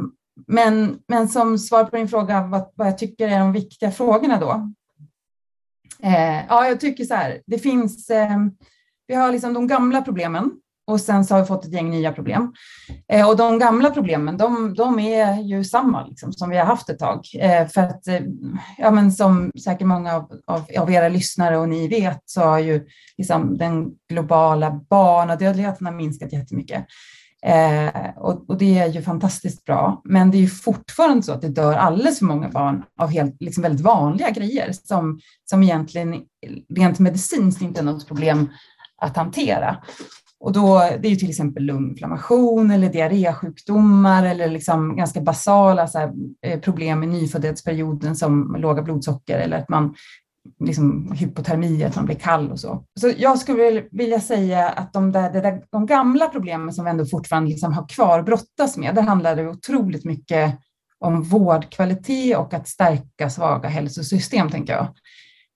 men, 0.46 0.98
men 1.08 1.28
som 1.28 1.58
svar 1.58 1.84
på 1.84 1.96
din 1.96 2.08
fråga 2.08 2.46
vad, 2.46 2.72
vad 2.74 2.86
jag 2.86 2.98
tycker 2.98 3.28
är 3.28 3.38
de 3.38 3.52
viktiga 3.52 3.90
frågorna 3.90 4.40
då. 4.40 4.72
Eh, 6.04 6.46
ja, 6.48 6.66
jag 6.66 6.80
tycker 6.80 7.04
så 7.04 7.14
här, 7.14 7.42
det 7.46 7.58
finns, 7.58 8.10
eh, 8.10 8.36
vi 9.06 9.14
har 9.14 9.32
liksom 9.32 9.54
de 9.54 9.66
gamla 9.66 10.02
problemen 10.02 10.50
och 10.86 11.00
sen 11.00 11.24
så 11.24 11.34
har 11.34 11.40
vi 11.40 11.46
fått 11.46 11.64
ett 11.64 11.72
gäng 11.72 11.90
nya 11.90 12.12
problem. 12.12 12.52
Eh, 13.12 13.28
och 13.28 13.36
de 13.36 13.58
gamla 13.58 13.90
problemen, 13.90 14.36
de, 14.36 14.74
de 14.74 14.98
är 14.98 15.40
ju 15.42 15.64
samma 15.64 16.06
liksom, 16.06 16.32
som 16.32 16.50
vi 16.50 16.56
har 16.56 16.64
haft 16.64 16.88
ett 16.90 16.98
tag. 16.98 17.20
Eh, 17.38 17.66
för 17.68 17.80
att, 17.80 18.06
eh, 18.06 18.20
ja, 18.78 18.90
men 18.90 19.12
som 19.12 19.52
säkert 19.64 19.86
många 19.86 20.14
av, 20.14 20.30
av, 20.46 20.64
av, 20.78 20.90
era 20.90 21.08
lyssnare 21.08 21.58
och 21.58 21.68
ni 21.68 21.88
vet, 21.88 22.22
så 22.24 22.40
har 22.40 22.58
ju 22.58 22.86
liksom, 23.18 23.58
den 23.58 23.90
globala 24.08 24.80
barnadödligheten 24.90 25.86
har 25.86 25.94
minskat 25.94 26.32
jättemycket. 26.32 26.86
Eh, 27.46 28.10
och, 28.16 28.50
och, 28.50 28.58
det 28.58 28.78
är 28.78 28.86
ju 28.86 29.02
fantastiskt 29.02 29.64
bra. 29.64 30.02
Men 30.04 30.30
det 30.30 30.36
är 30.36 30.40
ju 30.40 30.48
fortfarande 30.48 31.22
så 31.22 31.32
att 31.32 31.40
det 31.40 31.48
dör 31.48 31.72
alldeles 31.72 32.18
för 32.18 32.26
många 32.26 32.48
barn 32.48 32.82
av 32.98 33.10
helt, 33.10 33.36
liksom 33.40 33.62
väldigt 33.62 33.80
vanliga 33.80 34.30
grejer 34.30 34.72
som, 34.72 35.20
som 35.50 35.62
egentligen 35.62 36.22
rent 36.76 36.98
medicinskt 36.98 37.62
inte 37.62 37.80
är 37.80 37.84
något 37.84 38.08
problem 38.08 38.50
att 38.96 39.16
hantera. 39.16 39.76
Och 40.40 40.52
då, 40.52 40.78
det 40.78 41.08
är 41.08 41.10
ju 41.10 41.16
till 41.16 41.30
exempel 41.30 41.62
lunginflammation 41.62 42.70
eller 42.70 42.88
diarrésjukdomar 42.88 44.26
eller 44.26 44.48
liksom 44.48 44.96
ganska 44.96 45.20
basala 45.20 45.86
så 45.86 45.98
här, 45.98 46.12
eh, 46.46 46.60
problem 46.60 47.02
i 47.02 47.06
nyföddhetsperioden 47.06 48.16
som 48.16 48.56
låga 48.58 48.82
blodsocker 48.82 49.38
eller 49.38 49.58
att 49.58 49.68
man 49.68 49.94
liksom 50.60 51.12
hypotermi, 51.12 51.84
att 51.84 51.96
man 51.96 52.04
blir 52.04 52.16
kall 52.16 52.50
och 52.50 52.60
så. 52.60 52.84
Så 53.00 53.12
jag 53.16 53.38
skulle 53.38 53.84
vilja 53.90 54.20
säga 54.20 54.68
att 54.68 54.92
de, 54.92 55.12
där, 55.12 55.32
där, 55.32 55.62
de 55.70 55.86
gamla 55.86 56.28
problemen 56.28 56.72
som 56.72 56.84
vi 56.84 56.90
ändå 56.90 57.06
fortfarande 57.06 57.50
liksom 57.50 57.72
har 57.72 57.88
kvar 57.88 58.22
brottas 58.22 58.76
med, 58.76 58.94
där 58.94 59.02
handlar 59.02 59.36
det 59.36 59.48
otroligt 59.48 60.04
mycket 60.04 60.58
om 60.98 61.22
vårdkvalitet 61.22 62.36
och 62.36 62.54
att 62.54 62.68
stärka 62.68 63.30
svaga 63.30 63.68
hälsosystem, 63.68 64.50
tänker 64.50 64.72
jag. 64.72 64.88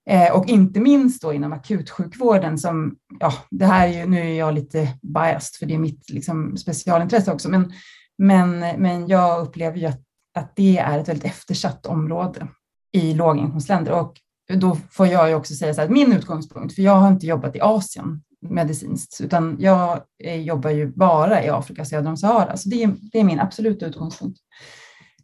Eh, 0.09 0.35
och 0.35 0.47
inte 0.47 0.79
minst 0.79 1.21
då 1.21 1.33
inom 1.33 1.53
akutsjukvården 1.53 2.57
som, 2.57 2.95
ja, 3.19 3.33
det 3.51 3.65
här 3.65 3.87
är 3.87 3.91
ju, 3.91 4.05
nu 4.05 4.19
är 4.19 4.33
jag 4.33 4.53
lite 4.53 4.93
biased 5.01 5.59
för 5.59 5.65
det 5.65 5.73
är 5.73 5.79
mitt 5.79 6.09
liksom, 6.09 6.57
specialintresse 6.57 7.31
också, 7.31 7.49
men, 7.49 7.73
men, 8.17 8.59
men 8.59 9.07
jag 9.07 9.41
upplever 9.41 9.77
ju 9.77 9.85
att, 9.85 10.01
att 10.37 10.55
det 10.55 10.77
är 10.77 10.99
ett 10.99 11.09
väldigt 11.09 11.25
eftersatt 11.25 11.85
område 11.85 12.47
i 12.91 13.13
låginkomstländer. 13.13 13.91
Och 13.91 14.13
då 14.55 14.77
får 14.91 15.07
jag 15.07 15.29
ju 15.29 15.35
också 15.35 15.53
säga 15.53 15.73
så 15.73 15.81
här, 15.81 15.89
min 15.89 16.13
utgångspunkt, 16.13 16.75
för 16.75 16.81
jag 16.81 16.95
har 16.95 17.07
inte 17.07 17.25
jobbat 17.25 17.55
i 17.55 17.61
Asien 17.61 18.23
medicinskt, 18.41 19.21
utan 19.21 19.55
jag 19.59 20.01
jobbar 20.43 20.69
ju 20.69 20.87
bara 20.87 21.43
i 21.43 21.49
Afrika 21.49 21.85
söder 21.85 22.09
om 22.09 22.17
Sahara, 22.17 22.57
så 22.57 22.69
det 22.69 22.83
är, 22.83 22.95
det 23.11 23.19
är 23.19 23.23
min 23.23 23.39
absoluta 23.39 23.85
utgångspunkt. 23.85 24.39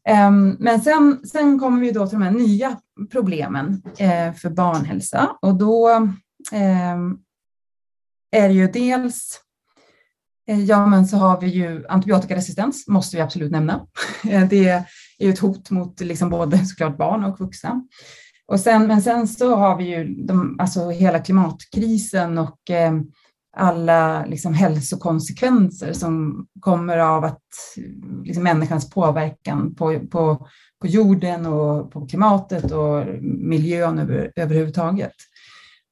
Ehm, 0.10 0.58
men 0.60 0.82
sen, 0.82 1.28
sen 1.28 1.60
kommer 1.60 1.82
vi 1.82 1.92
då 1.92 2.08
till 2.08 2.20
de 2.20 2.24
här 2.24 2.32
nya 2.32 2.78
problemen 3.12 3.82
eh, 3.98 4.34
för 4.34 4.50
barnhälsa 4.50 5.38
och 5.42 5.56
då 5.56 5.90
ehm, 6.52 7.18
är 8.32 8.48
det 8.48 8.54
ju 8.54 8.68
dels 8.68 9.40
eh, 10.48 10.64
Ja, 10.64 10.88
men 10.88 11.08
så 11.08 11.18
har 11.18 11.42
vi 11.42 11.48
ju 11.48 11.88
antibiotikaresistens, 11.88 12.88
måste 12.88 13.16
vi 13.16 13.22
absolut 13.22 13.52
nämna. 13.52 13.88
Det 14.50 14.70
är 14.70 14.84
ju 15.20 15.30
ett 15.30 15.40
hot 15.40 15.70
mot 15.70 16.00
liksom 16.00 16.30
både 16.30 16.66
såklart 16.66 16.98
barn 16.98 17.24
och 17.24 17.40
vuxna. 17.40 17.84
Och 18.48 18.60
sen, 18.60 18.88
men 18.88 19.02
sen 19.02 19.28
så 19.28 19.56
har 19.56 19.78
vi 19.78 19.84
ju 19.84 20.26
de, 20.26 20.56
alltså 20.60 20.90
hela 20.90 21.20
klimatkrisen 21.20 22.38
och 22.38 22.70
eh, 22.70 22.94
alla 23.58 24.26
liksom 24.26 24.54
hälsokonsekvenser 24.54 25.94
som 25.94 26.46
kommer 26.60 26.98
av 26.98 27.24
att 27.24 27.42
liksom 28.24 28.44
människans 28.44 28.90
påverkan 28.90 29.76
på, 29.76 30.00
på, 30.00 30.48
på 30.82 30.88
jorden 30.88 31.46
och 31.46 31.92
på 31.92 32.08
klimatet 32.08 32.72
och 32.72 33.06
miljön 33.22 34.00
över, 34.00 34.32
överhuvudtaget. 34.36 35.14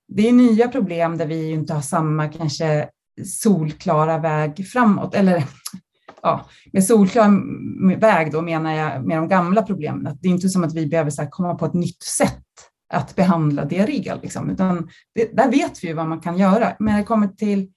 Det 0.07 0.29
är 0.29 0.33
nya 0.33 0.67
problem 0.67 1.17
där 1.17 1.25
vi 1.25 1.51
inte 1.51 1.73
har 1.73 1.81
samma 1.81 2.27
kanske 2.27 2.89
solklara 3.25 4.17
väg 4.17 4.67
framåt. 4.67 5.15
Eller 5.15 5.43
ja, 6.23 6.45
med 6.73 6.83
solklar 6.83 7.99
väg 7.99 8.31
då 8.31 8.41
menar 8.41 8.73
jag 8.73 9.05
med 9.05 9.17
de 9.17 9.27
gamla 9.27 9.61
problemen. 9.61 10.17
det 10.21 10.27
är 10.27 10.31
inte 10.31 10.49
som 10.49 10.63
att 10.63 10.73
vi 10.73 10.87
behöver 10.87 11.09
så 11.09 11.25
komma 11.25 11.55
på 11.55 11.65
ett 11.65 11.73
nytt 11.73 12.03
sätt 12.03 12.43
att 12.93 13.15
behandla 13.15 13.65
diarré, 13.65 14.13
liksom, 14.21 14.49
utan 14.49 14.89
det, 15.15 15.35
där 15.35 15.51
vet 15.51 15.83
vi 15.83 15.87
ju 15.87 15.93
vad 15.93 16.07
man 16.07 16.19
kan 16.19 16.37
göra. 16.37 16.73
Men 16.79 16.93
när 16.93 16.97
det 16.97 17.05
kommer 17.05 17.27
till 17.27 17.71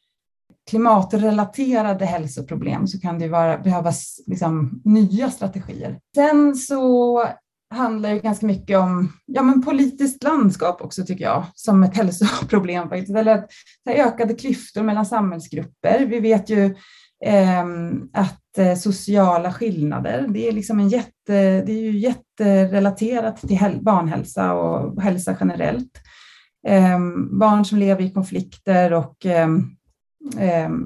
klimatrelaterade 0.71 2.05
hälsoproblem 2.05 2.87
så 2.87 3.01
kan 3.01 3.19
det 3.19 3.29
vara, 3.29 3.59
behövas 3.59 4.21
liksom, 4.27 4.83
nya 4.85 5.31
strategier. 5.31 5.99
Sen 6.15 6.57
så 6.57 7.23
handlar 7.75 8.11
det 8.11 8.19
ganska 8.19 8.47
mycket 8.47 8.79
om 8.79 9.13
ja, 9.27 9.43
men 9.43 9.63
politiskt 9.63 10.23
landskap 10.23 10.83
också 10.83 11.05
tycker 11.05 11.25
jag, 11.25 11.45
som 11.55 11.83
ett 11.83 11.97
hälsoproblem 11.97 12.89
faktiskt. 12.89 13.17
Eller 13.17 13.35
att, 13.35 13.51
ökade 13.89 14.35
klyftor 14.35 14.83
mellan 14.83 15.07
samhällsgrupper. 15.07 16.07
Vi 16.07 16.21
vet 16.21 16.51
ju 16.51 16.75
Ehm, 17.25 18.09
att 18.13 18.59
eh, 18.59 18.75
sociala 18.75 19.53
skillnader, 19.53 20.27
det 20.29 20.49
är, 20.49 20.53
liksom 20.53 20.81
en 20.81 20.89
jätte, 20.89 21.13
det 21.63 21.73
är 21.73 21.83
ju 21.83 21.99
jätterelaterat 21.99 23.41
till 23.41 23.79
barnhälsa 23.83 24.53
och 24.53 25.03
hälsa 25.03 25.37
generellt. 25.41 25.91
Ehm, 26.67 27.39
barn 27.39 27.65
som 27.65 27.79
lever 27.79 28.03
i 28.03 28.11
konflikter 28.11 28.93
och 28.93 29.27
ehm, 29.27 29.71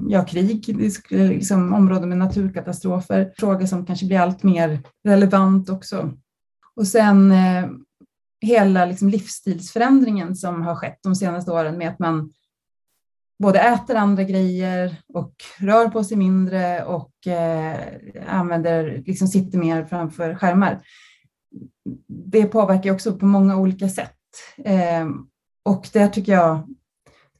ja, 0.09 0.25
krig, 0.25 0.75
liksom 1.09 1.73
områden 1.73 2.09
med 2.09 2.17
naturkatastrofer, 2.17 3.33
frågor 3.37 3.65
som 3.65 3.85
kanske 3.85 4.05
blir 4.05 4.19
allt 4.19 4.43
mer 4.43 4.79
relevant 5.07 5.69
också. 5.69 6.11
Och 6.75 6.87
sen 6.87 7.31
eh, 7.31 7.69
hela 8.41 8.85
liksom 8.85 9.09
livsstilsförändringen 9.09 10.35
som 10.35 10.61
har 10.61 10.75
skett 10.75 10.99
de 11.03 11.15
senaste 11.15 11.51
åren 11.51 11.77
med 11.77 11.89
att 11.89 11.99
man 11.99 12.31
både 13.39 13.59
äter 13.59 13.95
andra 13.95 14.23
grejer 14.23 14.95
och 15.13 15.33
rör 15.59 15.87
på 15.87 16.03
sig 16.03 16.17
mindre 16.17 16.83
och 16.85 17.27
eh, 17.27 17.79
använder, 18.27 19.03
liksom 19.05 19.27
sitter 19.27 19.57
mer 19.57 19.85
framför 19.85 20.35
skärmar. 20.35 20.81
Det 22.07 22.45
påverkar 22.45 22.91
också 22.91 23.13
på 23.13 23.25
många 23.25 23.57
olika 23.57 23.89
sätt. 23.89 24.15
Eh, 24.65 25.07
och 25.63 25.89
där 25.93 26.07
tycker 26.07 26.31
jag, 26.31 26.75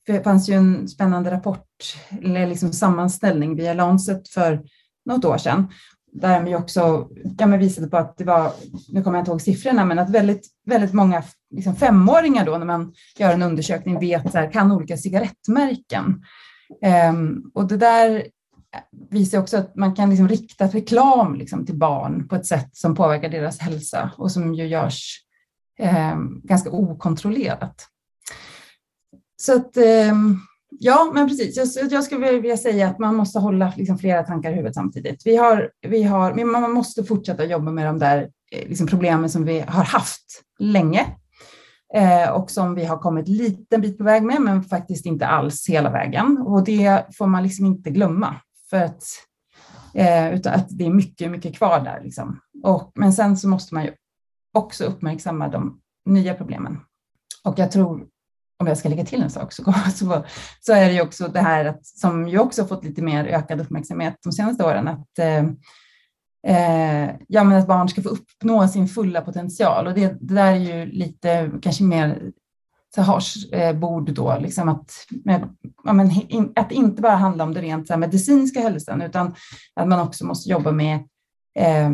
det 0.05 0.23
fanns 0.23 0.49
ju 0.49 0.53
en 0.53 0.87
spännande 0.87 1.31
rapport, 1.31 1.95
eller 2.21 2.47
liksom 2.47 2.73
sammanställning 2.73 3.55
via 3.55 3.73
Lancet 3.73 4.29
för 4.29 4.63
något 5.05 5.25
år 5.25 5.37
sedan, 5.37 5.67
där 6.11 6.43
vi 6.43 6.55
också 6.55 7.09
ja, 7.37 7.47
men 7.47 7.59
visade 7.59 7.87
på 7.87 7.97
att 7.97 8.17
det 8.17 8.23
var, 8.23 8.51
nu 8.89 9.03
kommer 9.03 9.17
jag 9.17 9.21
inte 9.21 9.31
ihåg 9.31 9.41
siffrorna, 9.41 9.85
men 9.85 9.99
att 9.99 10.09
väldigt, 10.09 10.47
väldigt 10.65 10.93
många 10.93 11.23
liksom 11.51 11.75
femåringar 11.75 12.45
då 12.45 12.57
när 12.57 12.65
man 12.65 12.93
gör 13.17 13.33
en 13.33 13.43
undersökning 13.43 13.99
vet 13.99 14.31
så 14.31 14.37
här, 14.37 14.51
kan 14.51 14.71
olika 14.71 14.97
cigarettmärken. 14.97 16.23
Um, 17.11 17.51
och 17.53 17.67
det 17.67 17.77
där 17.77 18.27
visar 19.09 19.39
också 19.39 19.57
att 19.57 19.75
man 19.75 19.95
kan 19.95 20.09
liksom 20.09 20.27
rikta 20.27 20.67
reklam 20.67 21.35
liksom 21.35 21.65
till 21.65 21.77
barn 21.77 22.27
på 22.27 22.35
ett 22.35 22.45
sätt 22.45 22.69
som 22.73 22.95
påverkar 22.95 23.29
deras 23.29 23.59
hälsa 23.59 24.11
och 24.17 24.31
som 24.31 24.53
ju 24.53 24.67
görs 24.67 25.19
um, 26.13 26.41
ganska 26.43 26.69
okontrollerat. 26.71 27.87
Så 29.41 29.55
att, 29.55 29.77
um, 30.11 30.41
ja, 30.69 31.11
men 31.13 31.27
precis. 31.27 31.77
Jag, 31.77 31.91
jag 31.91 32.03
skulle 32.03 32.31
vilja 32.31 32.57
säga 32.57 32.87
att 32.87 32.99
man 32.99 33.15
måste 33.15 33.39
hålla 33.39 33.73
liksom 33.77 33.97
flera 33.97 34.23
tankar 34.23 34.51
i 34.51 34.53
huvudet 34.53 34.75
samtidigt. 34.75 35.21
Vi 35.25 35.35
har, 35.35 35.71
vi 35.87 36.03
har, 36.03 36.45
man 36.45 36.71
måste 36.71 37.03
fortsätta 37.03 37.45
jobba 37.45 37.71
med 37.71 37.85
de 37.85 37.99
där 37.99 38.29
eh, 38.51 38.69
liksom 38.69 38.87
problemen 38.87 39.29
som 39.29 39.45
vi 39.45 39.59
har 39.59 39.83
haft 39.83 40.43
länge 40.59 41.15
Eh, 41.93 42.29
och 42.29 42.51
som 42.51 42.75
vi 42.75 42.85
har 42.85 42.97
kommit 42.97 43.27
en 43.27 43.33
liten 43.33 43.81
bit 43.81 43.97
på 43.97 44.03
väg 44.03 44.23
med, 44.23 44.41
men 44.41 44.63
faktiskt 44.63 45.05
inte 45.05 45.27
alls 45.27 45.69
hela 45.69 45.89
vägen. 45.89 46.37
Och 46.37 46.63
det 46.63 47.15
får 47.17 47.27
man 47.27 47.43
liksom 47.43 47.65
inte 47.65 47.89
glömma. 47.89 48.35
För 48.69 48.77
att, 48.77 49.03
eh, 49.93 50.33
utan 50.33 50.53
att 50.53 50.67
det 50.69 50.85
är 50.85 50.89
mycket, 50.89 51.31
mycket 51.31 51.57
kvar 51.57 51.79
där. 51.79 52.01
Liksom. 52.03 52.39
Och, 52.63 52.91
men 52.95 53.13
sen 53.13 53.37
så 53.37 53.47
måste 53.47 53.73
man 53.73 53.83
ju 53.83 53.91
också 54.53 54.83
uppmärksamma 54.83 55.47
de 55.47 55.79
nya 56.05 56.33
problemen. 56.33 56.79
Och 57.43 57.59
jag 57.59 57.71
tror, 57.71 58.05
om 58.59 58.67
jag 58.67 58.77
ska 58.77 58.89
lägga 58.89 59.05
till 59.05 59.23
en 59.23 59.29
sak, 59.29 59.53
så, 59.53 59.73
så, 59.95 60.25
så 60.59 60.73
är 60.73 60.85
det 60.85 60.93
ju 60.93 61.01
också 61.01 61.27
det 61.27 61.39
här 61.39 61.65
att, 61.65 61.85
som 61.85 62.27
ju 62.27 62.39
också 62.39 62.65
fått 62.65 62.83
lite 62.83 63.01
mer 63.01 63.25
ökad 63.25 63.61
uppmärksamhet 63.61 64.15
de 64.23 64.31
senaste 64.31 64.63
åren, 64.65 64.87
att 64.87 65.19
eh, 65.19 65.43
eh, 66.47 67.09
ja, 67.27 67.43
men 67.43 67.57
att 67.57 67.67
barn 67.67 67.89
ska 67.89 68.01
få 68.01 68.09
uppnå 68.09 68.67
sin 68.67 68.87
fulla 68.87 69.21
potential. 69.21 69.87
Och 69.87 69.93
det, 69.93 70.17
det 70.21 70.33
där 70.33 70.51
är 70.51 70.55
ju 70.55 70.85
lite 70.85 71.51
kanske 71.61 71.83
mer 71.83 72.31
Sahars 72.95 73.51
eh, 73.51 73.75
bord 73.75 74.13
då, 74.13 74.37
liksom 74.39 74.69
att, 74.69 74.91
med, 75.23 75.55
ja, 75.83 75.93
men, 75.93 76.11
in, 76.11 76.51
att 76.55 76.71
inte 76.71 77.01
bara 77.01 77.15
handla 77.15 77.43
om 77.43 77.53
den 77.53 77.63
rent 77.63 77.87
så 77.87 77.93
här, 77.93 77.99
medicinska 77.99 78.61
hälsan, 78.61 79.01
utan 79.01 79.33
att 79.73 79.87
man 79.87 79.99
också 79.99 80.25
måste 80.25 80.49
jobba 80.49 80.71
med 80.71 80.95
eh, 81.55 81.89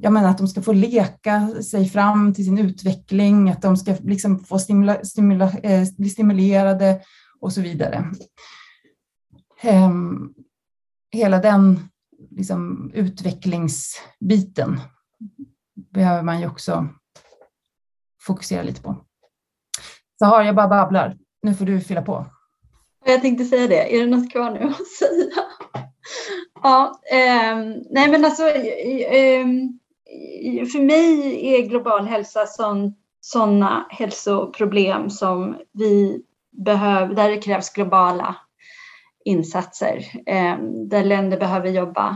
ja, 0.00 0.10
men 0.10 0.26
att 0.26 0.38
de 0.38 0.48
ska 0.48 0.62
få 0.62 0.72
leka 0.72 1.48
sig 1.48 1.88
fram 1.88 2.34
till 2.34 2.44
sin 2.44 2.58
utveckling, 2.58 3.50
att 3.50 3.62
de 3.62 3.76
ska 3.76 3.94
liksom 4.02 4.44
få 4.44 4.58
stimula, 4.58 5.04
stimula, 5.04 5.52
eh, 5.62 5.88
bli 5.98 6.08
stimulerade 6.08 7.00
och 7.40 7.52
så 7.52 7.60
vidare. 7.60 8.04
Eh, 9.62 9.90
hela 11.12 11.38
den 11.38 11.88
liksom, 12.36 12.90
utvecklingsbiten 12.94 14.80
behöver 15.74 16.22
man 16.22 16.40
ju 16.40 16.46
också 16.46 16.88
fokusera 18.20 18.62
lite 18.62 18.82
på. 18.82 18.96
Så 20.18 20.24
har 20.24 20.42
jag 20.42 20.54
bara 20.54 20.68
babblar. 20.68 21.16
Nu 21.42 21.54
får 21.54 21.64
du 21.64 21.80
fylla 21.80 22.02
på. 22.02 22.26
Jag 23.04 23.20
tänkte 23.20 23.44
säga 23.44 23.66
det. 23.66 23.96
Är 23.96 24.00
det 24.00 24.16
något 24.16 24.32
kvar 24.32 24.50
nu 24.50 24.60
att 24.60 24.86
säga? 24.86 25.44
Ja, 26.62 27.00
eh, 27.10 27.56
nej 27.90 28.10
men 28.10 28.24
alltså 28.24 28.48
eh, 28.48 29.40
ehm, 29.40 29.78
för 30.72 30.82
mig 30.82 31.46
är 31.54 31.68
global 31.68 32.06
hälsa 32.06 32.46
sådana 33.20 33.86
hälsoproblem 33.90 35.10
som 35.10 35.56
vi 35.72 36.22
behöver, 36.50 37.14
där 37.14 37.30
det 37.30 37.42
krävs 37.42 37.72
globala 37.72 38.36
insatser, 39.24 40.04
eh, 40.26 40.58
där 40.88 41.04
länder 41.04 41.38
behöver 41.38 41.70
jobba 41.70 42.08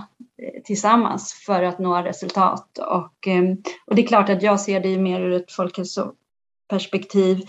eh, 0.42 0.62
tillsammans 0.64 1.42
för 1.47 1.62
att 1.62 1.79
nå 1.79 1.97
resultat. 1.97 2.79
Och, 2.79 3.29
eh, 3.29 3.42
och 3.87 3.95
det 3.95 4.03
är 4.03 4.07
klart 4.07 4.29
att 4.29 4.42
jag 4.42 4.61
ser 4.61 4.81
det 4.81 4.99
mer 4.99 5.21
ur 5.21 5.33
ett 5.33 5.53
folkhälsoperspektiv 5.53 7.40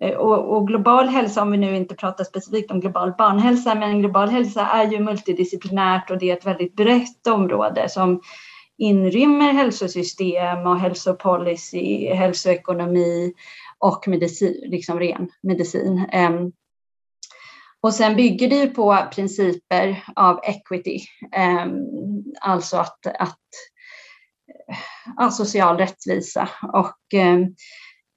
eh, 0.00 0.14
och, 0.14 0.56
och, 0.56 0.66
global 0.66 1.08
hälsa, 1.08 1.42
om 1.42 1.50
vi 1.50 1.58
nu 1.58 1.76
inte 1.76 1.94
pratar 1.94 2.24
specifikt 2.24 2.70
om 2.70 2.80
global 2.80 3.12
barnhälsa, 3.18 3.74
men 3.74 4.00
global 4.00 4.28
hälsa 4.28 4.66
är 4.66 4.92
ju 4.92 5.00
multidisciplinärt 5.00 6.10
och 6.10 6.18
det 6.18 6.30
är 6.30 6.36
ett 6.36 6.46
väldigt 6.46 6.76
brett 6.76 7.26
område 7.26 7.88
som 7.88 8.20
inrymmer 8.78 9.52
hälsosystem 9.52 10.66
och 10.66 10.78
hälsopolicy, 10.78 12.14
hälsoekonomi 12.14 13.32
och 13.78 14.08
medicin, 14.08 14.70
liksom 14.70 14.98
ren 15.00 15.28
medicin. 15.40 16.06
Ehm, 16.12 16.52
och 17.86 17.94
sen 17.94 18.16
bygger 18.16 18.48
det 18.48 18.56
ju 18.56 18.68
på 18.70 18.98
principer 19.14 20.04
av 20.16 20.40
equity, 20.42 21.00
ehm, 21.32 21.74
alltså 22.40 22.76
att, 22.76 23.06
att 23.06 23.38
ja, 25.16 25.30
social 25.30 25.78
rättvisa 25.78 26.48
och 26.72 27.14
ehm, 27.14 27.54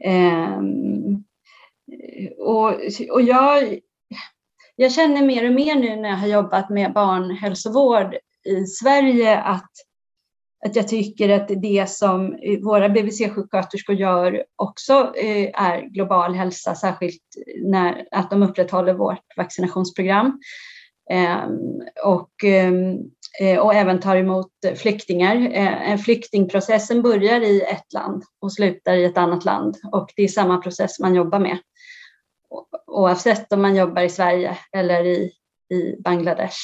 ehm, 0.03 1.23
och, 2.39 2.73
och 3.12 3.21
jag, 3.21 3.79
jag 4.75 4.91
känner 4.91 5.25
mer 5.25 5.47
och 5.47 5.55
mer 5.55 5.75
nu 5.75 5.95
när 5.95 6.10
jag 6.10 6.17
har 6.17 6.27
jobbat 6.27 6.69
med 6.69 6.93
barnhälsovård 6.93 8.15
i 8.45 8.65
Sverige 8.65 9.39
att, 9.39 9.71
att 10.65 10.76
jag 10.76 10.88
tycker 10.88 11.30
att 11.30 11.48
det 11.48 11.89
som 11.89 12.34
eh, 12.34 12.60
våra 12.60 12.89
BVC-sjuksköterskor 12.89 13.95
gör 13.95 14.43
också 14.56 15.13
eh, 15.15 15.62
är 15.62 15.82
global 15.82 16.34
hälsa, 16.34 16.76
särskilt 16.76 17.24
när 17.63 18.08
att 18.12 18.30
de 18.30 18.43
upprätthåller 18.43 18.93
vårt 18.93 19.38
vaccinationsprogram. 19.38 20.39
Ehm, 21.12 21.82
och 22.06 22.43
eh, 22.43 23.60
och 23.60 23.74
även 23.74 24.00
tar 24.00 24.15
emot 24.15 24.52
flyktingar. 24.76 25.98
Flyktingprocessen 25.98 27.02
börjar 27.02 27.41
i 27.41 27.62
ett 27.62 27.93
land 27.93 28.24
och 28.41 28.54
slutar 28.54 28.93
i 28.93 29.06
ett 29.06 29.17
annat 29.17 29.45
land 29.45 29.78
och 29.91 30.10
det 30.15 30.24
är 30.24 30.28
samma 30.28 30.58
process 30.58 31.00
man 31.00 31.15
jobbar 31.15 31.39
med 31.39 31.58
oavsett 32.88 33.54
om 33.54 33.62
man 33.62 33.76
jobbar 33.76 34.02
i 34.02 34.10
Sverige 34.10 34.58
eller 34.72 35.06
i, 35.06 35.32
i 35.74 35.95
Bangladesh. 36.00 36.58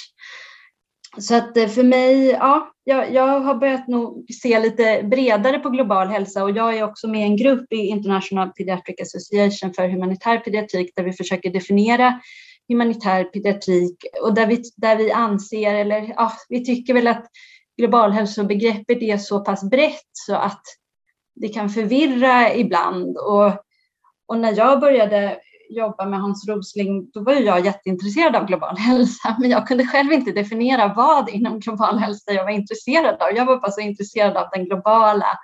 Så 1.18 1.36
att 1.36 1.58
eh, 1.58 1.68
för 1.68 1.84
mig, 1.84 2.28
ja, 2.28 2.72
jag, 2.84 3.14
jag, 3.14 3.40
har 3.40 3.56
börjat 3.56 3.88
nog 3.88 4.26
se 4.42 4.60
lite 4.60 5.04
bredare 5.04 5.60
på 5.60 5.70
global 5.70 6.08
hälsa 6.08 6.44
och 6.44 6.52
jag 6.52 6.78
är 6.78 6.84
också 6.84 7.08
med 7.08 7.22
i 7.22 7.24
en 7.24 7.38
grupp 7.38 7.74
i 7.74 7.76
International 7.76 8.50
Pediatric 8.50 9.02
Association 9.02 9.74
för 9.74 9.90
humanitär 9.90 10.38
pediatrik 10.38 10.92
där 10.96 11.04
vi 11.04 11.14
försöker 11.14 11.50
definiera 11.50 12.20
humanitär 12.68 13.24
pediatrik 13.24 14.06
och 14.22 14.34
där 14.34 14.48
vi, 14.48 14.64
där 14.76 14.96
vi 14.96 15.12
anser, 15.12 15.74
eller 15.74 16.14
ja, 16.16 16.32
vi 16.50 16.66
tycker 16.66 16.94
väl 16.94 17.08
att 17.08 17.26
globalhälsobegreppet 17.78 19.02
är 19.02 19.18
så 19.18 19.40
pass 19.40 19.70
brett 19.70 20.10
så 20.14 20.36
att 20.36 20.62
det 21.36 21.48
kan 21.48 21.70
förvirra 21.70 22.56
ibland. 22.56 23.18
Och, 23.18 23.52
och 24.28 24.38
när 24.38 24.58
jag 24.58 24.80
började 24.80 25.38
jobba 25.70 26.06
med 26.06 26.22
Hans 26.22 26.48
Rosling, 26.48 27.10
då 27.14 27.24
var 27.24 27.34
jag 27.34 27.66
jätteintresserad 27.66 28.36
av 28.36 28.46
global 28.46 28.78
hälsa, 28.78 29.36
men 29.40 29.50
jag 29.50 29.68
kunde 29.68 29.88
själv 29.88 30.14
inte 30.14 30.32
definiera 30.32 30.94
vad 30.94 31.30
inom 31.30 31.60
global 31.60 31.98
hälsa 31.98 32.32
jag 32.32 32.44
var 32.44 32.52
intresserad 32.52 33.22
av. 33.22 33.36
Jag 33.36 33.46
var 33.46 33.58
bara 33.58 33.72
så 33.72 33.82
intresserad 33.82 34.38
av 34.38 34.50
den 34.54 34.66
globala 34.66 35.40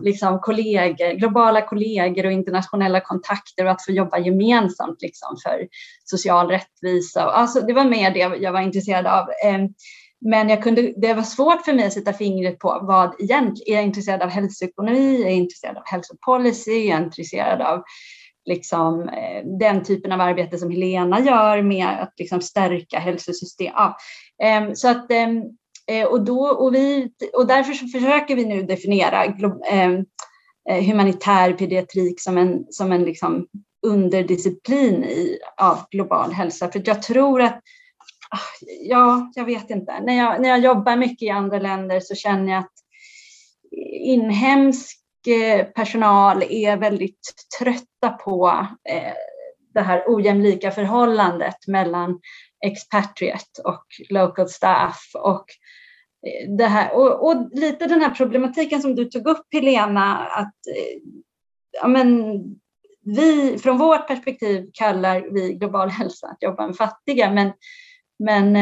liksom, 0.00 0.40
kollegor, 0.40 1.18
globala 1.18 1.62
kollegor 1.62 2.26
och 2.26 2.32
internationella 2.32 3.00
kontakter 3.00 3.64
och 3.64 3.70
att 3.70 3.84
få 3.84 3.92
jobba 3.92 4.18
gemensamt 4.18 5.02
liksom, 5.02 5.36
för 5.42 5.68
social 6.04 6.48
rättvisa. 6.48 7.22
Alltså, 7.22 7.60
det 7.60 7.72
var 7.72 7.84
mer 7.84 8.10
det 8.10 8.18
jag 8.18 8.52
var 8.52 8.60
intresserad 8.60 9.06
av. 9.06 9.26
Ehm, 9.44 9.68
men 10.20 10.48
jag 10.48 10.62
kunde, 10.62 10.92
det 10.96 11.14
var 11.14 11.22
svårt 11.22 11.64
för 11.64 11.72
mig 11.72 11.86
att 11.86 11.92
sätta 11.92 12.12
fingret 12.12 12.58
på 12.58 12.78
vad 12.82 13.14
egentligen, 13.20 13.72
är 13.72 13.74
jag 13.74 13.84
intresserad 13.84 14.22
av 14.22 14.28
hälsoekonomi, 14.28 15.22
är 15.22 15.26
jag 15.26 15.32
intresserad 15.32 15.76
av 15.76 15.82
hälsopolicy, 15.86 16.70
är 16.70 16.90
jag 16.90 17.02
intresserad 17.02 17.60
av 17.60 17.82
liksom, 18.46 19.08
eh, 19.08 19.44
den 19.58 19.84
typen 19.84 20.12
av 20.12 20.20
arbete 20.20 20.58
som 20.58 20.70
Helena 20.70 21.20
gör 21.20 21.62
med 21.62 21.88
att 22.02 22.14
liksom, 22.18 22.40
stärka 22.40 22.98
hälsosystem. 22.98 23.72
Ja. 23.74 23.96
Ehm, 24.42 24.76
så 24.76 24.88
att 24.88 25.10
ehm, 25.10 25.42
eh, 25.90 26.06
och, 26.06 26.24
då, 26.24 26.46
och, 26.46 26.74
vi, 26.74 27.10
och 27.32 27.46
därför 27.46 27.72
försöker 27.72 28.36
vi 28.36 28.44
nu 28.44 28.62
definiera 28.62 29.24
ehm, 29.70 30.04
eh, 30.70 30.84
humanitär 30.84 31.52
pediatrik 31.52 32.20
som 32.20 32.38
en, 32.38 32.64
som 32.70 32.92
en 32.92 33.04
liksom 33.04 33.46
underdisciplin 33.86 35.04
i, 35.04 35.38
av 35.56 35.78
global 35.90 36.32
hälsa. 36.32 36.68
För 36.68 36.82
jag 36.84 37.02
tror 37.02 37.42
att, 37.42 37.60
ah, 38.30 38.66
ja, 38.82 39.32
jag 39.34 39.44
vet 39.44 39.70
inte, 39.70 40.00
när 40.00 40.18
jag, 40.18 40.42
när 40.42 40.48
jag 40.48 40.58
jobbar 40.58 40.96
mycket 40.96 41.22
i 41.22 41.30
andra 41.30 41.58
länder 41.58 42.00
så 42.00 42.14
känner 42.14 42.52
jag 42.52 42.60
att 42.60 42.72
inhemsk 44.00 45.05
Eh, 45.26 45.64
personal 45.66 46.42
är 46.42 46.76
väldigt 46.76 47.34
trötta 47.58 48.10
på 48.10 48.66
eh, 48.88 49.12
det 49.74 49.80
här 49.80 50.04
ojämlika 50.06 50.70
förhållandet 50.70 51.66
mellan 51.66 52.20
expatriate 52.66 53.62
och 53.64 53.84
local 54.10 54.48
staff 54.48 55.10
och 55.14 55.44
eh, 56.26 56.50
det 56.56 56.66
här, 56.66 56.94
och, 56.94 57.26
och, 57.28 57.48
lite 57.52 57.86
den 57.86 58.00
här 58.00 58.10
problematiken 58.10 58.82
som 58.82 58.94
du 58.94 59.04
tog 59.04 59.26
upp 59.26 59.46
Helena, 59.52 60.16
att 60.16 60.54
ja, 61.80 61.88
men, 61.88 62.42
vi, 63.02 63.58
från 63.58 63.78
vårt 63.78 64.08
perspektiv 64.08 64.70
kallar 64.72 65.26
vi 65.32 65.52
global 65.52 65.88
hälsa 65.88 66.26
att 66.26 66.42
jobba 66.42 66.66
med 66.66 66.76
fattiga, 66.76 67.30
men, 67.30 67.52
men 68.18 68.56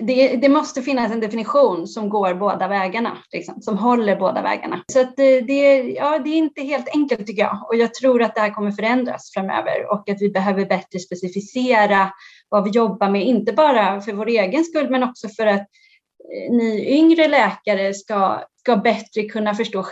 det, 0.00 0.36
det, 0.36 0.48
måste 0.48 0.82
finnas 0.82 1.12
en 1.12 1.20
definition 1.20 1.86
som 1.86 2.08
går 2.08 2.34
båda 2.34 2.68
vägarna, 2.68 3.18
liksom, 3.32 3.62
som 3.62 3.78
håller 3.78 4.16
båda 4.16 4.42
vägarna. 4.42 4.84
Så 4.92 5.00
att 5.00 5.16
det, 5.16 5.40
det, 5.40 5.82
ja, 5.82 6.18
det 6.18 6.30
är 6.30 6.36
inte 6.36 6.62
helt 6.62 6.88
enkelt 6.94 7.26
tycker 7.26 7.42
jag 7.42 7.66
och 7.68 7.76
jag 7.76 7.94
tror 7.94 8.22
att 8.22 8.34
det 8.34 8.40
här 8.40 8.50
kommer 8.50 8.70
förändras 8.70 9.32
framöver 9.34 9.92
och 9.92 10.08
att 10.08 10.22
vi 10.22 10.30
behöver 10.30 10.66
bättre 10.66 10.98
specificera 10.98 12.12
vad 12.48 12.64
vi 12.64 12.70
jobbar 12.70 13.10
med, 13.10 13.26
inte 13.26 13.52
bara 13.52 14.00
för 14.00 14.12
vår 14.12 14.28
egen 14.28 14.64
skull 14.64 14.90
men 14.90 15.02
också 15.02 15.28
för 15.28 15.46
att 15.46 15.60
eh, 15.60 16.52
ni 16.52 16.98
yngre 16.98 17.28
läkare 17.28 17.94
ska, 17.94 18.42
ska 18.60 18.76
bättre 18.76 19.22
kunna 19.22 19.54
förstå 19.54 19.82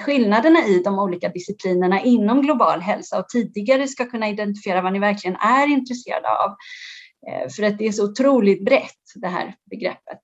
skillnaderna 0.00 0.66
i 0.66 0.82
de 0.84 0.98
olika 0.98 1.28
disciplinerna 1.28 2.02
inom 2.02 2.42
global 2.42 2.80
hälsa 2.80 3.18
och 3.18 3.28
tidigare 3.28 3.88
ska 3.88 4.04
kunna 4.04 4.28
identifiera 4.28 4.82
vad 4.82 4.92
ni 4.92 4.98
verkligen 4.98 5.36
är 5.36 5.66
intresserade 5.66 6.28
av. 6.28 6.56
Eh, 7.26 7.48
för 7.56 7.62
att 7.62 7.78
det 7.78 7.86
är 7.86 7.92
så 7.92 8.10
otroligt 8.10 8.64
brett 8.64 8.94
det 9.14 9.28
här 9.28 9.54
begreppet 9.70 10.20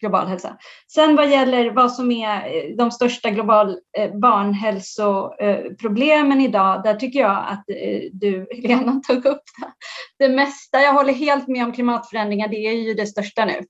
global 0.00 0.26
hälsa. 0.26 0.56
Sen 0.94 1.16
vad 1.16 1.30
gäller 1.30 1.70
vad 1.70 1.92
som 1.92 2.10
är 2.10 2.36
eh, 2.36 2.76
de 2.76 2.90
största 2.90 3.30
global 3.30 3.78
eh, 3.98 4.14
barnhälsoproblemen 4.14 6.40
idag, 6.40 6.82
där 6.82 6.94
tycker 6.94 7.20
jag 7.20 7.44
att 7.48 7.64
du 8.12 8.46
Helena 8.62 9.00
tog 9.06 9.26
upp 9.26 9.42
det. 9.60 9.72
det 10.18 10.28
mesta. 10.34 10.80
Jag 10.80 10.92
håller 10.92 11.12
helt 11.12 11.48
med 11.48 11.64
om 11.64 11.72
klimatförändringar, 11.72 12.48
det 12.48 12.66
är 12.66 12.72
ju 12.72 12.94
det 12.94 13.06
största 13.06 13.44
nu 13.44 13.60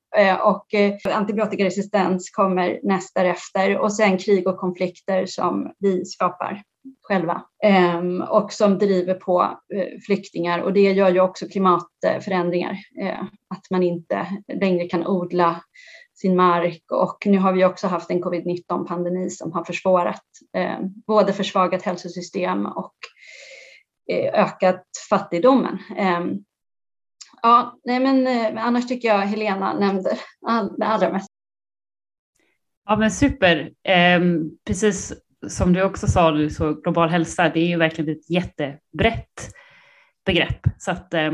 och 0.42 0.66
antibiotikaresistens 1.12 2.31
kommer 2.31 2.81
näst 2.83 3.14
därefter 3.14 3.79
och 3.79 3.92
sen 3.92 4.18
krig 4.18 4.46
och 4.46 4.59
konflikter 4.59 5.27
som 5.27 5.72
vi 5.79 6.05
skapar 6.05 6.62
själva 7.12 7.42
ehm, 7.62 8.22
och 8.22 8.53
som 8.53 8.79
driver 8.79 9.14
på 9.14 9.59
eh, 9.75 10.01
flyktingar 10.07 10.59
och 10.59 10.72
det 10.72 10.92
gör 10.92 11.11
ju 11.11 11.20
också 11.20 11.46
klimatförändringar. 11.48 12.79
Eh, 13.01 13.22
att 13.48 13.70
man 13.70 13.83
inte 13.83 14.27
längre 14.53 14.88
kan 14.88 15.07
odla 15.07 15.62
sin 16.14 16.37
mark 16.37 16.83
och 16.90 17.22
nu 17.27 17.38
har 17.38 17.53
vi 17.53 17.64
också 17.64 17.87
haft 17.87 18.11
en 18.11 18.25
covid-19 18.25 18.87
pandemi 18.87 19.31
som 19.31 19.53
har 19.53 19.64
försvårat 19.64 20.22
eh, 20.57 20.79
både 21.07 21.33
försvagat 21.33 21.83
hälsosystem 21.83 22.66
och 22.66 22.94
eh, 24.11 24.42
ökat 24.44 24.85
fattigdomen. 25.11 25.79
Ehm, 25.96 26.38
ja, 27.42 27.79
nej 27.85 28.01
men 28.01 28.27
eh, 28.27 28.66
annars 28.66 28.87
tycker 28.87 29.09
jag 29.09 29.18
Helena 29.18 29.75
nämnde 29.75 30.18
all, 30.46 30.79
det 30.79 30.87
allra 30.87 31.12
mesta. 31.12 31.33
Ja 32.85 32.96
men 32.96 33.11
super. 33.11 33.72
Ehm, 33.83 34.51
precis 34.66 35.12
som 35.49 35.73
du 35.73 35.83
också 35.83 36.07
sa, 36.07 36.49
så 36.51 36.75
global 36.75 37.09
hälsa, 37.09 37.49
det 37.49 37.61
är 37.61 37.67
ju 37.67 37.77
verkligen 37.77 38.17
ett 38.17 38.31
jättebrett 38.31 39.53
begrepp. 40.27 40.61
Så 40.79 40.91
att 40.91 41.15
eh, 41.15 41.31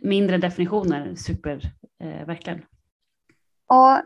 mindre 0.00 0.38
definitioner, 0.38 1.14
super, 1.14 1.60
eh, 2.02 2.26
verkligen. 2.26 2.62
Och 3.66 4.02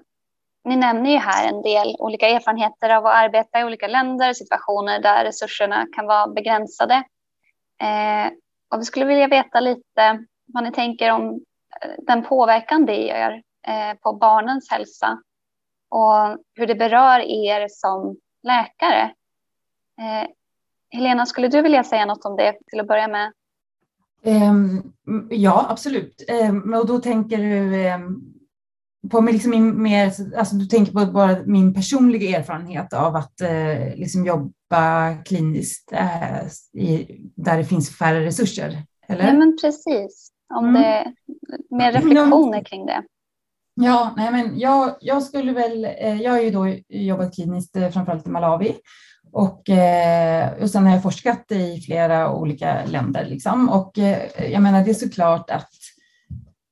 ni 0.65 0.77
nämner 0.77 1.11
ju 1.11 1.19
här 1.19 1.49
en 1.49 1.63
del 1.63 1.97
olika 1.99 2.29
erfarenheter 2.29 2.91
av 2.91 3.07
att 3.07 3.15
arbeta 3.15 3.61
i 3.61 3.65
olika 3.65 3.87
länder, 3.87 4.33
situationer 4.33 5.03
där 5.03 5.25
resurserna 5.25 5.87
kan 5.97 6.07
vara 6.07 6.27
begränsade. 6.27 6.95
Eh, 7.83 8.33
och 8.75 8.81
vi 8.81 8.85
skulle 8.85 9.07
vilja 9.07 9.29
veta 9.29 9.61
lite 9.61 10.25
vad 10.47 10.65
ni 10.65 10.73
tänker 10.73 11.13
om 11.13 11.41
eh, 11.83 11.91
den 11.99 12.25
påverkan 12.25 12.87
det 12.87 13.07
gör 13.07 13.43
eh, 13.69 13.95
på 14.03 14.13
barnens 14.13 14.71
hälsa 14.71 15.23
och 15.91 16.39
hur 16.55 16.67
det 16.67 16.75
berör 16.75 17.21
er 17.21 17.67
som 17.71 18.17
läkare. 18.43 19.13
Eh, 20.01 20.29
Helena, 20.91 21.27
skulle 21.27 21.49
du 21.49 21.63
vilja 21.63 21.85
säga 21.85 22.07
något 22.07 22.25
om 22.25 22.37
det 22.37 22.57
till 22.67 22.81
att 22.81 22.89
börja 22.89 23.09
med? 23.09 23.33
Um, 24.25 24.93
ja, 25.31 25.67
absolut. 25.69 26.25
Um, 26.49 26.75
och 26.75 26.87
då 26.87 26.99
tänker 26.99 27.39
du 27.39 27.89
um, 27.95 28.35
på 29.11 29.21
liksom 29.21 29.51
min, 29.51 29.83
mer, 29.83 30.13
alltså 30.39 30.57
du 30.57 30.67
tänker 30.67 30.93
på 30.93 31.07
bara 31.07 31.37
min 31.47 31.75
personliga 31.75 32.39
erfarenhet 32.39 32.93
av 32.93 33.17
att 33.17 33.41
uh, 33.43 33.97
liksom 33.97 34.27
jobba 34.27 35.15
kliniskt 35.25 35.93
uh, 35.93 36.83
i, 36.83 37.21
där 37.37 37.59
det 37.59 37.65
finns 37.65 37.99
färre 37.99 38.25
resurser? 38.25 38.83
Eller? 39.09 39.27
Ja, 39.27 39.33
men 39.33 39.57
precis. 39.61 40.31
Om 40.55 40.69
mm. 40.69 40.83
det, 40.83 41.15
mer 41.71 41.93
reflektioner 41.93 42.65
kring 42.65 42.87
det. 42.87 43.03
Ja, 43.75 44.15
nej 44.17 44.31
men 44.33 44.59
jag, 44.59 44.97
jag 45.01 45.23
skulle 45.23 45.53
väl, 45.53 45.83
jag 46.23 46.33
har 46.33 46.41
ju 46.41 46.51
då 46.51 46.69
jobbat 46.89 47.35
kliniskt 47.35 47.73
framförallt 47.93 48.27
i 48.27 48.31
Malawi 48.31 48.77
och, 49.33 49.71
eh, 49.71 50.63
och 50.63 50.71
sen 50.71 50.87
har 50.87 50.93
jag 50.93 51.03
forskat 51.03 51.53
i 51.53 51.81
flera 51.81 52.33
olika 52.33 52.85
länder. 52.85 53.25
Liksom. 53.25 53.69
Och 53.69 53.99
eh, 53.99 54.53
jag 54.53 54.63
menar, 54.63 54.85
det 54.85 54.91
är 54.91 54.95
såklart 54.95 55.51
att 55.51 55.71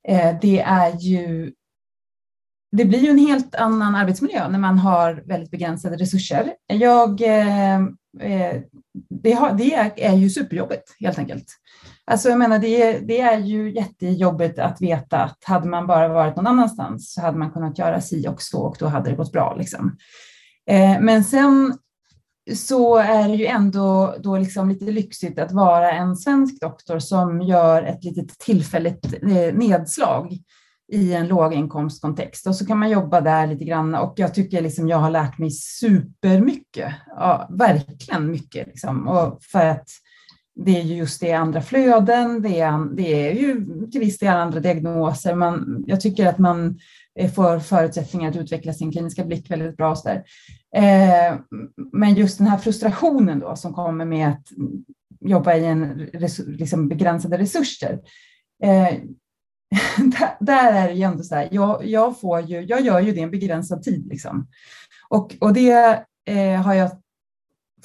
eh, 0.07 0.35
det 0.41 0.59
är 0.59 0.99
ju 0.99 1.51
det 2.77 2.85
blir 2.85 2.99
ju 2.99 3.09
en 3.09 3.17
helt 3.17 3.55
annan 3.55 3.95
arbetsmiljö 3.95 4.47
när 4.47 4.59
man 4.59 4.79
har 4.79 5.23
väldigt 5.25 5.51
begränsade 5.51 5.95
resurser. 5.95 6.53
Jag, 6.67 7.21
eh, 7.21 7.75
eh, 8.19 8.61
det, 9.09 9.31
har, 9.31 9.53
det, 9.53 10.03
är 10.05 10.15
ju 10.15 10.29
superjobbigt 10.29 10.95
helt 10.99 11.19
enkelt. 11.19 11.45
Alltså 12.05 12.29
jag 12.29 12.39
menar, 12.39 12.59
det 12.59 12.81
är, 12.81 13.01
det 13.01 13.21
är 13.21 13.39
ju 13.39 13.73
jättejobbigt 13.73 14.59
att 14.59 14.81
veta 14.81 15.23
att 15.23 15.43
hade 15.43 15.67
man 15.67 15.87
bara 15.87 16.07
varit 16.07 16.35
någon 16.35 16.47
annanstans 16.47 17.13
så 17.13 17.21
hade 17.21 17.37
man 17.37 17.51
kunnat 17.51 17.79
göra 17.79 18.01
si 18.01 18.27
och 18.27 18.41
så 18.41 18.61
och 18.61 18.75
då 18.79 18.87
hade 18.87 19.09
det 19.09 19.15
gått 19.15 19.31
bra. 19.31 19.55
Liksom. 19.55 19.97
Eh, 20.69 20.99
men 20.99 21.23
sen 21.23 21.77
så 22.53 22.97
är 22.97 23.27
det 23.27 23.35
ju 23.35 23.45
ändå 23.45 24.15
då 24.19 24.37
liksom 24.37 24.69
lite 24.69 24.85
lyxigt 24.85 25.39
att 25.39 25.51
vara 25.51 25.91
en 25.91 26.15
svensk 26.15 26.61
doktor 26.61 26.99
som 26.99 27.41
gör 27.41 27.83
ett 27.83 28.03
litet 28.03 28.39
tillfälligt 28.39 29.13
eh, 29.23 29.53
nedslag 29.53 30.37
i 30.91 31.13
en 31.13 31.27
låginkomstkontext 31.27 32.47
och 32.47 32.55
så 32.55 32.65
kan 32.65 32.79
man 32.79 32.89
jobba 32.89 33.21
där 33.21 33.47
lite 33.47 33.65
grann 33.65 33.95
och 33.95 34.13
jag 34.15 34.33
tycker 34.33 34.61
liksom 34.61 34.87
jag 34.87 34.97
har 34.97 35.09
lärt 35.09 35.37
mig 35.37 35.51
supermycket, 35.51 36.93
ja, 37.07 37.49
verkligen 37.51 38.31
mycket 38.31 38.67
liksom. 38.67 39.07
och 39.07 39.43
för 39.43 39.65
att 39.65 39.89
det 40.55 40.77
är 40.77 40.83
just 40.83 41.21
det 41.21 41.33
andra 41.33 41.61
flöden, 41.61 42.41
det 42.41 42.59
är, 42.59 42.95
det 42.95 43.27
är 43.27 43.33
ju 43.33 43.65
till 43.91 43.99
viss 43.99 44.19
del 44.19 44.35
andra 44.35 44.59
diagnoser. 44.59 45.35
Man, 45.35 45.83
jag 45.87 46.01
tycker 46.01 46.27
att 46.27 46.37
man 46.37 46.79
eh, 47.19 47.31
får 47.31 47.59
förutsättningar 47.59 48.29
att 48.29 48.35
utveckla 48.35 48.73
sin 48.73 48.91
kliniska 48.91 49.23
blick 49.25 49.51
väldigt 49.51 49.77
bra. 49.77 49.95
Så 49.95 50.07
där. 50.07 50.23
Eh, 50.75 51.37
men 51.93 52.15
just 52.15 52.37
den 52.37 52.47
här 52.47 52.57
frustrationen 52.57 53.39
då 53.39 53.55
som 53.55 53.73
kommer 53.73 54.05
med 54.05 54.29
att 54.29 54.47
jobba 55.19 55.55
i 55.55 55.65
en 55.65 56.09
liksom 56.47 56.87
begränsade 56.87 57.37
resurser. 57.37 57.99
Eh, 58.63 58.93
där, 59.97 60.37
där, 60.39 60.73
är 60.73 60.87
det 60.87 60.93
ju 60.93 61.03
ändå 61.03 61.23
så 61.23 61.35
här, 61.35 61.49
jag, 61.51 61.85
jag, 61.85 62.19
får 62.19 62.41
ju, 62.41 62.61
jag 62.61 62.81
gör 62.81 62.99
ju 62.99 63.11
det 63.11 63.21
en 63.21 63.31
begränsad 63.31 63.83
tid. 63.83 64.07
Liksom. 64.07 64.47
Och, 65.09 65.35
och 65.41 65.53
det 65.53 66.03
eh, 66.25 66.61
har 66.61 66.73
jag 66.73 66.91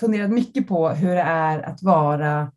funderat 0.00 0.30
mycket 0.30 0.68
på 0.68 0.88
hur 0.88 1.14
det 1.14 1.22
är 1.22 1.58
att 1.58 1.82
vara, 1.82 2.52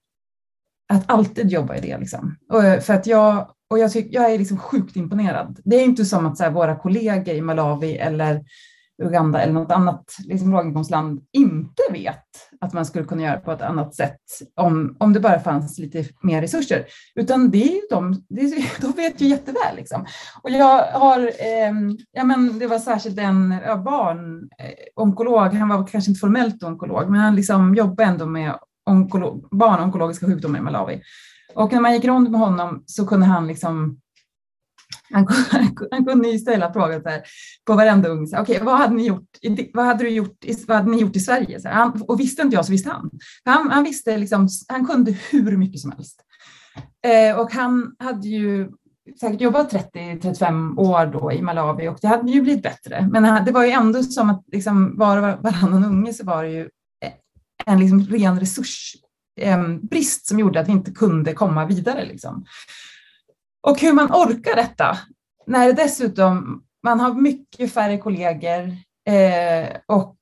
att 0.90 1.12
alltid 1.12 1.52
jobba 1.52 1.76
i 1.76 1.82
det. 1.82 1.98
Liksom. 1.98 2.38
Och, 2.50 2.84
för 2.84 2.94
att 2.94 3.08
jag, 3.08 3.52
och 3.70 3.80
jag, 3.80 3.92
tyck, 3.92 4.08
jag 4.12 4.34
är 4.34 4.38
liksom 4.38 4.58
sjukt 4.58 4.96
imponerad. 4.96 5.60
Det 5.64 5.76
är 5.76 5.84
inte 5.84 6.06
som 6.06 6.26
att 6.26 6.38
så 6.38 6.44
här, 6.44 6.52
våra 6.52 6.76
kollegor 6.76 7.36
i 7.36 7.42
Malawi 7.42 7.98
eller 7.98 8.46
Uganda 9.02 9.42
eller 9.42 9.54
något 9.54 9.72
annat 9.72 10.16
liksom 10.26 10.52
låginkomstland 10.52 11.22
inte 11.32 11.84
vet 11.92 12.26
att 12.62 12.74
man 12.74 12.86
skulle 12.86 13.06
kunna 13.06 13.22
göra 13.22 13.40
på 13.40 13.52
ett 13.52 13.62
annat 13.62 13.96
sätt 13.96 14.20
om, 14.56 14.96
om 15.00 15.14
det 15.14 15.20
bara 15.20 15.40
fanns 15.40 15.80
lite 15.80 16.06
mer 16.22 16.42
resurser. 16.42 16.86
Utan 17.16 17.52
det 17.52 17.64
är 17.64 17.74
ju 17.74 17.82
de, 17.90 18.26
det 18.30 18.42
är, 18.42 18.82
de 18.82 18.92
vet 18.92 19.22
ju 19.22 19.28
jätteväl. 19.28 19.76
Liksom. 19.76 20.06
Och 20.44 20.50
jag 20.50 20.84
har, 20.92 21.20
eh, 21.20 21.74
ja 22.12 22.24
men 22.24 22.60
det 22.60 22.68
var 22.68 22.80
särskilt 22.80 23.20
en 23.20 23.60
ja, 23.66 23.78
barnonkolog, 23.78 25.46
eh, 25.46 25.54
han 25.54 25.70
var 25.70 25.88
kanske 25.88 26.12
inte 26.12 26.20
formellt 26.20 26.64
onkolog, 26.64 27.10
men 27.10 27.20
han 27.20 27.36
liksom 27.36 27.76
jobbade 27.76 28.10
ändå 28.10 28.26
med 28.26 28.56
onkolo, 28.86 29.48
barnonkologiska 29.52 30.26
sjukdomar 30.26 30.60
i 30.60 30.62
Malawi. 30.62 31.02
Och 31.56 31.74
när 31.74 31.82
man 31.82 31.94
gick 31.94 32.06
runt 32.06 32.32
med 32.32 32.40
honom 32.40 32.84
så 32.86 33.08
kunde 33.08 33.26
han 33.26 33.48
liksom 33.48 34.00
han, 35.14 35.28
han 35.92 36.06
kunde 36.06 36.30
ju 36.30 36.40
ställa 36.40 36.74
frågan 36.74 37.02
så 37.02 37.10
här, 37.10 37.22
på 37.66 37.74
varenda 37.74 38.10
ung, 38.10 38.24
okej, 38.24 38.42
okay, 38.42 38.60
vad 38.60 38.78
hade 38.78 38.96
ni 38.96 39.08
gjort? 39.08 39.28
Vad 39.74 39.86
hade, 39.86 40.04
du 40.04 40.10
gjort, 40.10 40.46
vad 40.68 40.78
hade 40.78 40.92
ni 40.92 41.02
gjort 41.02 41.16
i 41.16 41.20
Sverige? 41.20 41.60
Så 41.60 41.68
här, 41.68 41.76
han, 41.76 42.02
och 42.08 42.20
visste 42.20 42.42
inte 42.42 42.56
jag 42.56 42.66
så 42.66 42.72
visste 42.72 42.90
han. 42.90 43.10
Han, 43.46 43.72
han 43.72 43.84
visste 43.84 44.18
liksom, 44.18 44.50
han 44.68 44.86
kunde 44.88 45.12
hur 45.12 45.58
mycket 45.58 45.80
som 45.80 45.92
helst. 45.92 46.22
Eh, 47.06 47.40
och 47.40 47.52
han 47.52 47.96
hade 48.00 48.28
ju 48.28 48.70
säkert 49.20 49.42
jobbat 49.42 49.74
30-35 49.74 50.78
år 50.78 51.06
då 51.06 51.32
i 51.32 51.42
Malawi 51.42 51.88
och 51.88 51.98
det 52.02 52.08
hade 52.08 52.32
ju 52.32 52.42
blivit 52.42 52.64
bättre. 52.64 53.10
Men 53.12 53.46
det 53.46 53.52
var 53.52 53.64
ju 53.64 53.72
ändå 53.72 54.04
som 54.04 54.30
att 54.30 54.44
liksom 54.52 54.98
var 54.98 55.18
och 55.18 55.44
varannan 55.44 55.86
unge 55.86 56.14
så 56.14 56.26
var 56.26 56.44
det 56.44 56.50
ju 56.50 56.62
eh, 57.06 57.12
en 57.66 57.80
liksom 57.80 58.04
ren 58.04 58.40
resursbrist 58.40 60.26
eh, 60.26 60.28
som 60.28 60.40
gjorde 60.40 60.60
att 60.60 60.68
vi 60.68 60.72
inte 60.72 60.92
kunde 60.92 61.34
komma 61.34 61.66
vidare. 61.66 62.06
Liksom. 62.06 62.46
Och 63.68 63.82
hur 63.82 63.94
man 63.94 64.12
orkar 64.12 64.56
detta 64.56 64.98
när 65.48 65.74
dessutom 65.74 66.64
man 66.84 67.00
har 67.00 67.14
mycket 67.14 67.74
färre 67.74 67.98
kollegor 67.98 68.78
eh, 69.10 69.70
och 69.88 70.18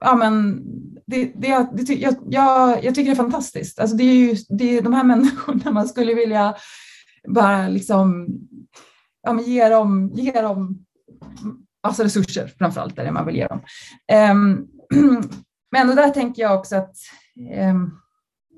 ja, 0.00 0.14
men 0.14 0.62
det, 1.06 1.32
det, 1.34 1.68
det, 1.72 1.94
jag, 1.94 2.14
jag, 2.28 2.84
jag 2.84 2.94
tycker 2.94 3.10
det 3.10 3.14
är 3.14 3.24
fantastiskt. 3.24 3.78
Alltså 3.78 3.96
det 3.96 4.04
är 4.04 4.14
ju 4.14 4.36
det 4.48 4.78
är 4.78 4.82
de 4.82 4.92
här 4.92 5.04
människorna 5.12 5.70
man 5.70 5.88
skulle 5.88 6.14
vilja 6.14 6.54
bara 7.28 7.68
liksom, 7.68 8.28
ja, 9.22 9.32
men 9.32 9.44
ge, 9.44 9.68
dem, 9.68 10.10
ge 10.14 10.32
dem 10.32 10.84
massa 11.86 12.04
resurser, 12.04 12.52
framförallt 12.58 12.98
är 12.98 13.04
det 13.04 13.12
man 13.12 13.26
vill 13.26 13.36
ge 13.36 13.46
dem. 13.46 13.60
Um, 14.30 14.68
men 15.72 15.90
och 15.90 15.96
där 15.96 16.10
tänker 16.10 16.42
jag 16.42 16.58
också 16.58 16.76
att 16.76 16.96
um, 17.70 18.01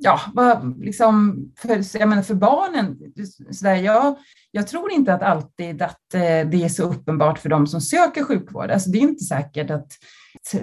ja, 0.04 0.20
vad 0.34 0.78
liksom 0.80 1.44
för, 1.58 1.98
jag 1.98 2.08
menar 2.08 2.22
för 2.22 2.34
barnen, 2.34 2.98
så 3.50 3.64
där, 3.64 3.74
jag, 3.74 4.16
jag 4.50 4.68
tror 4.68 4.92
inte 4.92 5.14
att 5.14 5.22
alltid 5.22 5.82
att 5.82 6.14
eh, 6.14 6.20
det 6.20 6.64
är 6.64 6.68
så 6.68 6.82
uppenbart 6.82 7.38
för 7.38 7.48
de 7.48 7.66
som 7.66 7.80
söker 7.80 8.24
sjukvård. 8.24 8.70
Alltså 8.70 8.90
det 8.90 8.98
är 8.98 9.02
inte 9.02 9.24
säkert 9.24 9.70
att 9.70 9.88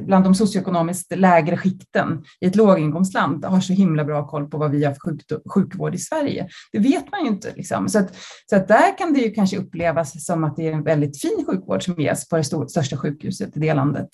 bland 0.01 0.25
de 0.25 0.35
socioekonomiskt 0.35 1.15
lägre 1.15 1.57
skikten 1.57 2.23
i 2.39 2.45
ett 2.45 2.55
låginkomstland 2.55 3.45
har 3.45 3.59
så 3.59 3.73
himla 3.73 4.05
bra 4.05 4.27
koll 4.27 4.49
på 4.49 4.57
vad 4.57 4.71
vi 4.71 4.85
har 4.85 4.93
för 4.93 5.49
sjukvård 5.49 5.95
i 5.95 5.97
Sverige. 5.97 6.47
Det 6.71 6.79
vet 6.79 7.11
man 7.11 7.21
ju 7.21 7.27
inte. 7.27 7.53
Liksom. 7.55 7.89
Så, 7.89 7.99
att, 7.99 8.15
så 8.49 8.55
att 8.55 8.67
där 8.67 8.97
kan 8.97 9.13
det 9.13 9.19
ju 9.19 9.31
kanske 9.31 9.57
upplevas 9.57 10.25
som 10.25 10.43
att 10.43 10.55
det 10.55 10.67
är 10.67 10.73
en 10.73 10.83
väldigt 10.83 11.21
fin 11.21 11.45
sjukvård 11.47 11.83
som 11.83 11.95
ges 12.01 12.29
på 12.29 12.37
det 12.37 12.43
största 12.43 12.97
sjukhuset 12.97 13.57
i 13.57 13.59
det 13.59 13.73
landet. 13.73 14.09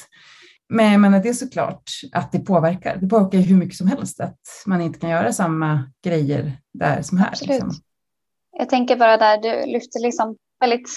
Men 0.69 0.91
jag 0.91 1.01
menar, 1.01 1.19
det 1.19 1.29
är 1.29 1.33
såklart 1.33 1.83
att 2.11 2.31
det 2.31 2.39
påverkar. 2.39 2.97
Det 2.97 3.07
påverkar 3.07 3.37
hur 3.37 3.55
mycket 3.55 3.77
som 3.77 3.87
helst 3.87 4.19
att 4.19 4.39
man 4.65 4.81
inte 4.81 4.99
kan 4.99 5.09
göra 5.09 5.33
samma 5.33 5.91
grejer 6.03 6.51
där 6.73 7.01
som 7.01 7.17
här. 7.17 7.33
Liksom. 7.41 7.71
Jag 8.51 8.69
tänker 8.69 8.95
bara 8.95 9.17
där 9.17 9.37
du 9.37 9.71
lyfter 9.71 9.99
liksom 9.99 10.37
väldigt 10.59 10.89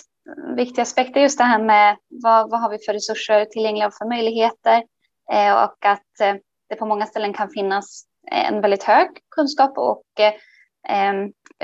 viktiga 0.56 0.82
aspekter, 0.82 1.20
just 1.20 1.38
det 1.38 1.44
här 1.44 1.62
med 1.62 1.96
vad, 2.08 2.50
vad 2.50 2.60
har 2.60 2.70
vi 2.70 2.78
för 2.78 2.92
resurser 2.92 3.44
tillgängliga 3.44 3.86
och 3.86 3.94
för 3.94 4.08
möjligheter 4.08 4.82
eh, 5.32 5.52
och 5.52 5.86
att 5.86 6.20
eh, 6.20 6.34
det 6.68 6.76
på 6.76 6.86
många 6.86 7.06
ställen 7.06 7.32
kan 7.32 7.50
finnas 7.50 8.04
en 8.30 8.60
väldigt 8.60 8.82
hög 8.82 9.08
kunskap 9.30 9.78
och 9.78 10.04
eh, 10.88 11.14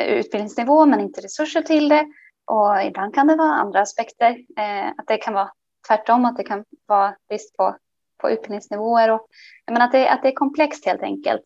utbildningsnivå 0.01 0.87
men 0.87 1.01
inte 1.01 1.21
resurser 1.21 1.63
till 1.63 1.89
det. 1.89 2.07
Och 2.47 2.83
ibland 2.83 3.15
kan 3.15 3.27
det 3.27 3.37
vara 3.37 3.55
andra 3.55 3.81
aspekter, 3.81 4.31
eh, 4.59 4.89
att 4.89 5.07
det 5.07 5.17
kan 5.17 5.35
vara 5.35 5.51
tvärtom, 5.89 6.25
att 6.25 6.37
det 6.37 6.45
kan 6.45 6.65
vara 6.87 7.17
brist 7.29 7.57
på 7.57 7.77
på 8.19 8.31
utbildningsnivåer. 8.31 9.11
Och, 9.11 9.27
men 9.71 9.83
att, 9.83 9.93
det, 9.93 10.09
att 10.09 10.23
det 10.23 10.29
är 10.29 10.33
komplext 10.33 10.87
helt 10.87 11.03
enkelt. 11.03 11.45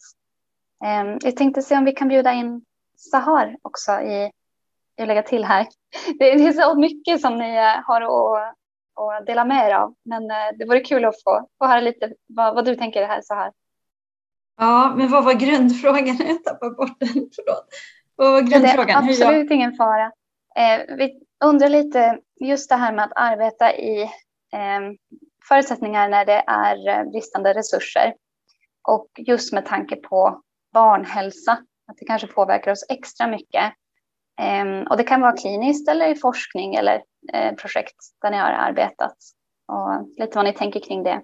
Ehm, 0.84 1.18
jag 1.22 1.36
tänkte 1.36 1.62
se 1.62 1.76
om 1.76 1.84
vi 1.84 1.92
kan 1.92 2.08
bjuda 2.08 2.32
in 2.32 2.64
Sahar 2.96 3.56
också 3.62 3.92
i, 3.92 4.32
att 5.00 5.08
lägga 5.08 5.22
till 5.22 5.44
här. 5.44 5.66
Det, 6.18 6.30
är 6.30 6.52
så 6.52 6.74
mycket 6.74 7.20
som 7.20 7.38
ni 7.38 7.56
eh, 7.56 7.84
har 7.84 8.00
att, 8.00 8.54
att 9.20 9.26
dela 9.26 9.44
med 9.44 9.70
er 9.70 9.74
av, 9.74 9.94
men 10.04 10.30
eh, 10.30 10.36
det 10.58 10.64
vore 10.64 10.80
kul 10.80 11.04
att 11.04 11.22
få, 11.22 11.48
få 11.58 11.66
höra 11.66 11.80
lite 11.80 12.12
vad, 12.26 12.54
vad 12.54 12.64
du 12.64 12.76
tänker 12.76 13.06
här 13.06 13.20
Sahar. 13.22 13.52
Ja, 14.60 14.94
men 14.96 15.10
vad 15.10 15.24
var 15.24 15.34
grundfrågan? 15.34 16.16
Jag 16.18 16.44
tappade 16.44 16.74
bort 16.74 17.00
den, 17.00 17.08
förlåt. 17.08 17.68
Vad 18.16 18.32
var 18.32 18.40
grundfrågan? 18.40 19.06
Det 19.06 19.12
är 19.12 19.26
absolut 19.26 19.50
ingen 19.50 19.72
fara. 19.76 20.12
Eh, 20.56 20.96
vi 20.96 21.20
undrar 21.44 21.68
lite 21.68 22.18
just 22.40 22.68
det 22.68 22.76
här 22.76 22.92
med 22.92 23.04
att 23.04 23.12
arbeta 23.14 23.74
i 23.76 24.02
eh, 24.52 24.80
förutsättningar 25.48 26.08
när 26.08 26.24
det 26.24 26.44
är 26.46 26.88
eh, 26.88 27.10
bristande 27.10 27.54
resurser. 27.54 28.14
Och 28.88 29.08
just 29.16 29.52
med 29.52 29.66
tanke 29.66 29.96
på 29.96 30.42
barnhälsa, 30.72 31.52
att 31.86 31.96
det 31.98 32.04
kanske 32.04 32.26
påverkar 32.26 32.72
oss 32.72 32.86
extra 32.88 33.26
mycket. 33.26 33.72
Ehm, 34.40 34.82
och 34.82 34.96
det 34.96 35.04
kan 35.04 35.20
vara 35.20 35.36
kliniskt 35.36 35.88
eller 35.88 36.08
i 36.08 36.14
forskning 36.14 36.74
eller 36.74 37.02
eh, 37.32 37.54
projekt 37.54 37.96
där 38.22 38.30
ni 38.30 38.36
har 38.36 38.50
arbetat. 38.50 39.16
Och 39.68 40.20
lite 40.20 40.36
vad 40.38 40.44
ni 40.44 40.52
tänker 40.52 40.80
kring 40.80 41.02
det. 41.02 41.22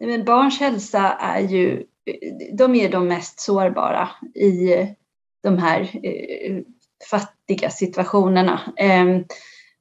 Men 0.00 0.24
barns 0.24 0.60
hälsa 0.60 1.12
är 1.20 1.40
ju, 1.40 1.86
de 2.52 2.74
är 2.74 2.88
de 2.88 3.08
mest 3.08 3.40
sårbara 3.40 4.08
i 4.34 4.86
de 5.42 5.58
här 5.58 5.80
eh, 6.06 6.62
fattiga 7.10 7.70
situationerna. 7.70 8.60
Ehm, 8.76 9.24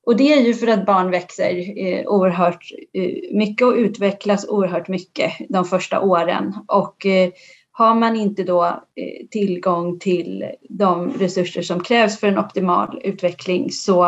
och 0.05 0.17
det 0.17 0.33
är 0.33 0.41
ju 0.41 0.53
för 0.53 0.67
att 0.67 0.85
barn 0.85 1.11
växer 1.11 1.79
eh, 1.79 2.07
oerhört 2.07 2.71
eh, 2.93 3.37
mycket 3.37 3.67
och 3.67 3.73
utvecklas 3.73 4.47
oerhört 4.49 4.87
mycket 4.87 5.33
de 5.49 5.65
första 5.65 6.01
åren. 6.01 6.53
Och 6.67 7.05
eh, 7.05 7.31
har 7.71 7.95
man 7.95 8.15
inte 8.15 8.43
då 8.43 8.65
eh, 8.65 9.27
tillgång 9.31 9.99
till 9.99 10.45
de 10.69 11.09
resurser 11.11 11.61
som 11.61 11.83
krävs 11.83 12.19
för 12.19 12.27
en 12.27 12.39
optimal 12.39 13.01
utveckling 13.03 13.71
så 13.71 14.03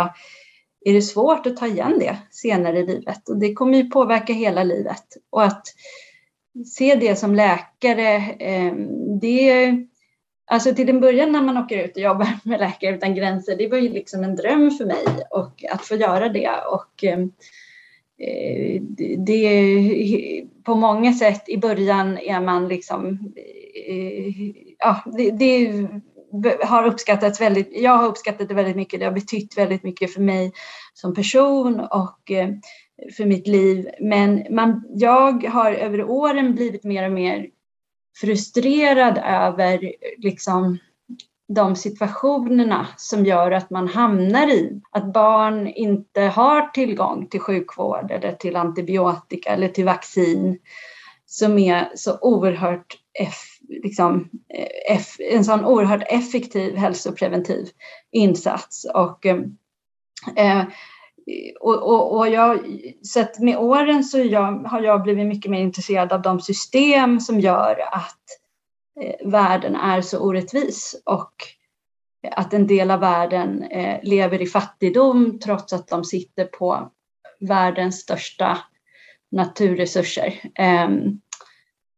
är 0.85 0.93
det 0.93 1.01
svårt 1.01 1.45
att 1.45 1.57
ta 1.57 1.67
igen 1.67 1.99
det 1.99 2.17
senare 2.31 2.79
i 2.79 2.85
livet. 2.85 3.29
Och 3.29 3.37
det 3.37 3.53
kommer 3.53 3.77
ju 3.77 3.89
påverka 3.89 4.33
hela 4.33 4.63
livet. 4.63 5.03
Och 5.29 5.43
att 5.43 5.67
se 6.65 6.95
det 6.95 7.15
som 7.15 7.35
läkare, 7.35 8.15
eh, 8.39 8.73
det 9.21 9.77
Alltså 10.45 10.75
till 10.75 10.89
en 10.89 10.99
början 10.99 11.31
när 11.31 11.41
man 11.41 11.57
åker 11.57 11.83
ut 11.85 11.95
och 11.95 12.01
jobbar 12.01 12.27
med 12.43 12.59
Läkare 12.59 12.95
utan 12.95 13.15
gränser, 13.15 13.55
det 13.57 13.67
var 13.67 13.77
ju 13.77 13.89
liksom 13.89 14.23
en 14.23 14.35
dröm 14.35 14.71
för 14.71 14.85
mig 14.85 15.05
och 15.29 15.65
att 15.71 15.85
få 15.85 15.95
göra 15.95 16.29
det. 16.29 16.51
Och 16.71 17.03
eh, 17.03 17.19
det, 19.17 20.45
på 20.63 20.75
många 20.75 21.13
sätt 21.13 21.49
i 21.49 21.57
början 21.57 22.17
är 22.17 22.41
man 22.41 22.67
liksom, 22.67 23.33
eh, 23.87 24.49
ja, 24.79 25.03
det, 25.17 25.31
det 25.31 25.87
har 26.65 26.85
uppskattats 26.85 27.41
väldigt, 27.41 27.69
jag 27.81 27.97
har 27.97 28.07
uppskattat 28.07 28.47
det 28.47 28.53
väldigt 28.53 28.75
mycket, 28.75 28.99
det 28.99 29.05
har 29.05 29.13
betytt 29.13 29.57
väldigt 29.57 29.83
mycket 29.83 30.13
för 30.13 30.21
mig 30.21 30.51
som 30.93 31.15
person 31.15 31.79
och 31.79 32.31
eh, 32.31 32.49
för 33.17 33.25
mitt 33.25 33.47
liv. 33.47 33.89
Men 33.99 34.43
man, 34.49 34.83
jag 34.89 35.43
har 35.43 35.71
över 35.71 36.03
åren 36.03 36.55
blivit 36.55 36.83
mer 36.83 37.05
och 37.05 37.11
mer 37.11 37.47
frustrerad 38.15 39.17
över 39.17 39.93
liksom, 40.17 40.77
de 41.47 41.75
situationerna 41.75 42.87
som 42.97 43.25
gör 43.25 43.51
att 43.51 43.69
man 43.69 43.87
hamnar 43.87 44.47
i 44.47 44.81
att 44.91 45.13
barn 45.13 45.67
inte 45.67 46.21
har 46.21 46.67
tillgång 46.67 47.27
till 47.27 47.39
sjukvård 47.39 48.11
eller 48.11 48.31
till 48.31 48.55
antibiotika 48.55 49.49
eller 49.49 49.67
till 49.67 49.85
vaccin 49.85 50.59
som 51.25 51.59
är 51.59 51.91
så 51.95 52.17
oerhört 52.21 52.97
liksom, 53.69 54.29
en 55.31 55.45
sån 55.45 55.65
oerhört 55.65 56.03
effektiv 56.07 56.75
hälsopreventiv 56.75 57.69
insats. 58.11 58.85
Och, 58.93 59.25
eh, 59.25 59.39
eh 60.35 60.63
och, 61.59 61.83
och, 61.83 62.17
och 62.17 62.29
jag, 62.29 62.59
så 63.01 63.19
att 63.19 63.39
med 63.39 63.57
åren 63.57 64.03
så 64.03 64.19
jag, 64.19 64.63
har 64.63 64.81
jag 64.81 65.03
blivit 65.03 65.27
mycket 65.27 65.51
mer 65.51 65.61
intresserad 65.61 66.13
av 66.13 66.21
de 66.21 66.39
system 66.39 67.19
som 67.19 67.39
gör 67.39 67.79
att 67.91 68.23
eh, 69.01 69.29
världen 69.29 69.75
är 69.75 70.01
så 70.01 70.19
orättvis 70.19 71.01
och 71.05 71.33
att 72.31 72.53
en 72.53 72.67
del 72.67 72.91
av 72.91 72.99
världen 72.99 73.63
eh, 73.63 73.99
lever 74.03 74.41
i 74.41 74.45
fattigdom 74.45 75.39
trots 75.39 75.73
att 75.73 75.87
de 75.87 76.03
sitter 76.03 76.45
på 76.45 76.91
världens 77.39 77.99
största 77.99 78.57
naturresurser. 79.31 80.33
Eh, 80.55 80.89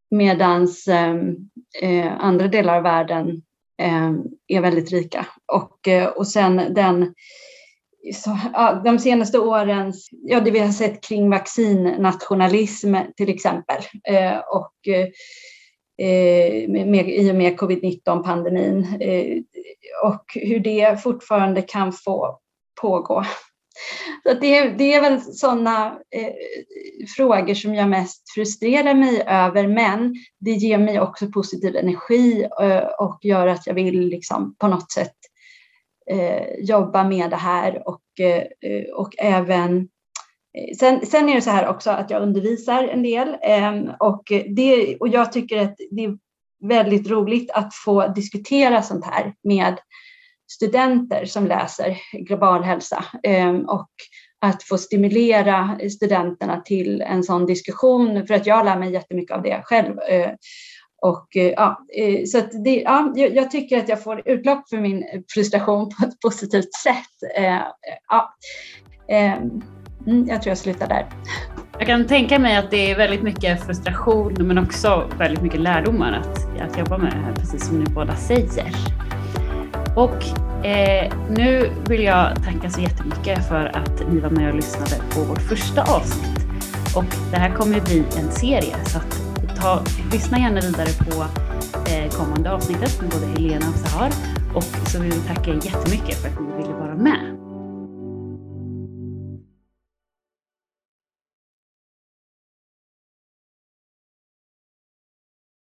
Medan 0.09 0.67
ehm, 0.89 1.35
eh, 1.81 2.13
andra 2.19 2.47
delar 2.47 2.77
av 2.77 2.83
världen 2.83 3.41
ehm, 3.77 4.23
är 4.47 4.61
väldigt 4.61 4.91
rika. 4.91 5.27
Och, 5.45 5.87
eh, 5.87 6.07
och 6.07 6.27
sen 6.27 6.73
den 6.73 7.13
så, 8.13 8.37
ja, 8.53 8.81
de 8.85 8.99
senaste 8.99 9.39
årens, 9.39 10.09
ja 10.11 10.39
det 10.39 10.51
vi 10.51 10.59
har 10.59 10.71
sett 10.71 11.03
kring 11.03 11.29
vaccinnationalism 11.29 12.95
till 13.17 13.29
exempel 13.29 13.83
eh, 14.09 14.37
och 14.37 14.87
eh, 14.87 16.69
med, 16.69 17.09
i 17.09 17.31
och 17.31 17.35
med 17.35 17.59
covid-19 17.59 18.23
pandemin 18.23 19.01
eh, 19.01 19.37
och 20.03 20.25
hur 20.35 20.59
det 20.59 21.03
fortfarande 21.03 21.61
kan 21.61 21.91
få 21.91 22.39
pågå. 22.81 23.23
Så 24.23 24.33
det, 24.33 24.69
det 24.69 24.93
är 24.93 25.01
väl 25.01 25.21
sådana 25.21 25.87
eh, 25.87 26.33
frågor 27.17 27.53
som 27.53 27.75
jag 27.75 27.89
mest 27.89 28.33
frustrerar 28.35 28.93
mig 28.93 29.23
över 29.27 29.67
men 29.67 30.15
det 30.39 30.51
ger 30.51 30.77
mig 30.77 30.99
också 30.99 31.27
positiv 31.27 31.75
energi 31.75 32.47
eh, 32.61 32.83
och 32.99 33.19
gör 33.21 33.47
att 33.47 33.67
jag 33.67 33.73
vill 33.73 33.99
liksom 33.99 34.55
på 34.59 34.67
något 34.67 34.91
sätt 34.91 35.15
Eh, 36.11 36.59
jobba 36.59 37.03
med 37.03 37.29
det 37.29 37.35
här 37.35 37.87
och, 37.87 38.19
eh, 38.19 38.43
eh 38.71 38.85
och 38.93 39.15
även 39.17 39.77
eh, 39.77 40.75
Sen, 40.79 41.05
sen, 41.05 41.29
är 41.29 41.35
det 41.35 41.41
så 41.41 41.49
här 41.49 41.67
också 41.67 41.91
att 41.91 42.09
jag 42.09 42.21
undervisar 42.21 42.83
en 42.83 43.03
del 43.03 43.37
ehm, 43.41 43.91
och, 43.99 44.23
det, 44.55 44.97
och 44.97 45.07
jag 45.07 45.31
tycker 45.31 45.57
att 45.57 45.75
det 45.91 46.03
är 46.03 46.17
väldigt 46.67 47.09
roligt 47.09 47.51
att 47.51 47.75
få 47.75 48.07
diskutera 48.07 48.81
sånt 48.81 49.05
här 49.05 49.33
med 49.43 49.75
studenter 50.51 51.25
som 51.25 51.47
läser 51.47 51.97
global 52.13 52.63
hälsa 52.63 53.05
ehm, 53.23 53.65
och 53.65 53.89
att 54.41 54.63
få 54.63 54.77
stimulera 54.77 55.79
studenterna 55.91 56.61
till 56.61 57.01
en 57.01 57.23
sån 57.23 57.45
diskussion 57.45 58.27
för 58.27 58.33
att 58.33 58.45
jag 58.45 58.65
lär 58.65 58.79
mig 58.79 58.93
jättemycket 58.93 59.37
av 59.37 59.43
det 59.43 59.61
själv 59.63 59.95
och, 61.05 61.37
eh, 61.37 61.51
ja, 61.51 61.85
eh, 61.97 62.25
så 62.25 62.41
det, 62.63 62.81
ja, 62.81 63.13
jag 63.15 63.51
tycker 63.51 63.77
att 63.77 63.89
jag 63.89 64.03
får 64.03 64.21
utlopp 64.25 64.69
för 64.69 64.77
min 64.77 65.03
frustration 65.33 65.89
på 65.89 66.05
ett 66.05 66.19
positivt 66.19 66.73
sätt. 66.73 67.37
Eh, 67.37 67.61
ja, 68.09 68.33
ehm, 69.09 69.61
mm, 70.07 70.27
jag 70.27 70.41
tror 70.41 70.51
jag 70.51 70.57
slutar 70.57 70.87
där. 70.87 71.05
Jag 71.77 71.87
kan 71.87 72.07
tänka 72.07 72.39
mig 72.39 72.57
att 72.57 72.71
det 72.71 72.91
är 72.91 72.97
väldigt 72.97 73.23
mycket 73.23 73.65
frustration 73.65 74.33
men 74.39 74.57
också 74.57 75.09
väldigt 75.17 75.43
mycket 75.43 75.59
lärdomar 75.59 76.13
att, 76.13 76.61
att 76.61 76.77
jobba 76.77 76.97
med 76.97 77.11
det 77.11 77.19
här, 77.19 77.33
precis 77.33 77.67
som 77.67 77.79
ni 77.79 77.85
båda 77.85 78.15
säger. 78.15 78.75
Och 79.95 80.23
eh, 80.65 81.13
nu 81.29 81.69
vill 81.89 82.03
jag 82.03 82.35
tacka 82.43 82.69
så 82.69 82.81
jättemycket 82.81 83.47
för 83.47 83.65
att 83.65 84.13
ni 84.13 84.19
var 84.19 84.29
med 84.29 84.49
och 84.49 84.55
lyssnade 84.55 84.95
på 85.13 85.21
vårt 85.21 85.41
första 85.41 85.81
avsnitt. 85.81 86.45
Och 86.95 87.31
det 87.31 87.37
här 87.37 87.55
kommer 87.55 87.81
bli 87.81 88.03
en 88.17 88.31
serie 88.31 88.75
så 88.85 88.97
att 88.97 89.24
ta, 89.65 89.83
lyssna 90.11 90.39
gärna 90.39 90.61
vidare 90.61 90.89
på 90.99 91.25
eh, 91.91 92.11
kommande 92.11 92.51
avsnittet 92.51 93.01
med 93.01 93.09
både 93.09 93.25
Helena 93.25 93.69
och 93.69 93.75
Sahar. 93.75 94.11
Och 94.55 94.63
så 94.63 94.99
vill 94.99 95.11
vi 95.11 95.19
tacka 95.19 95.51
er 95.51 95.55
jättemycket 95.55 96.21
för 96.21 96.27
att 96.27 96.39
ni 96.39 96.63
ville 96.63 96.73
vara 96.73 96.95
med. 96.95 97.34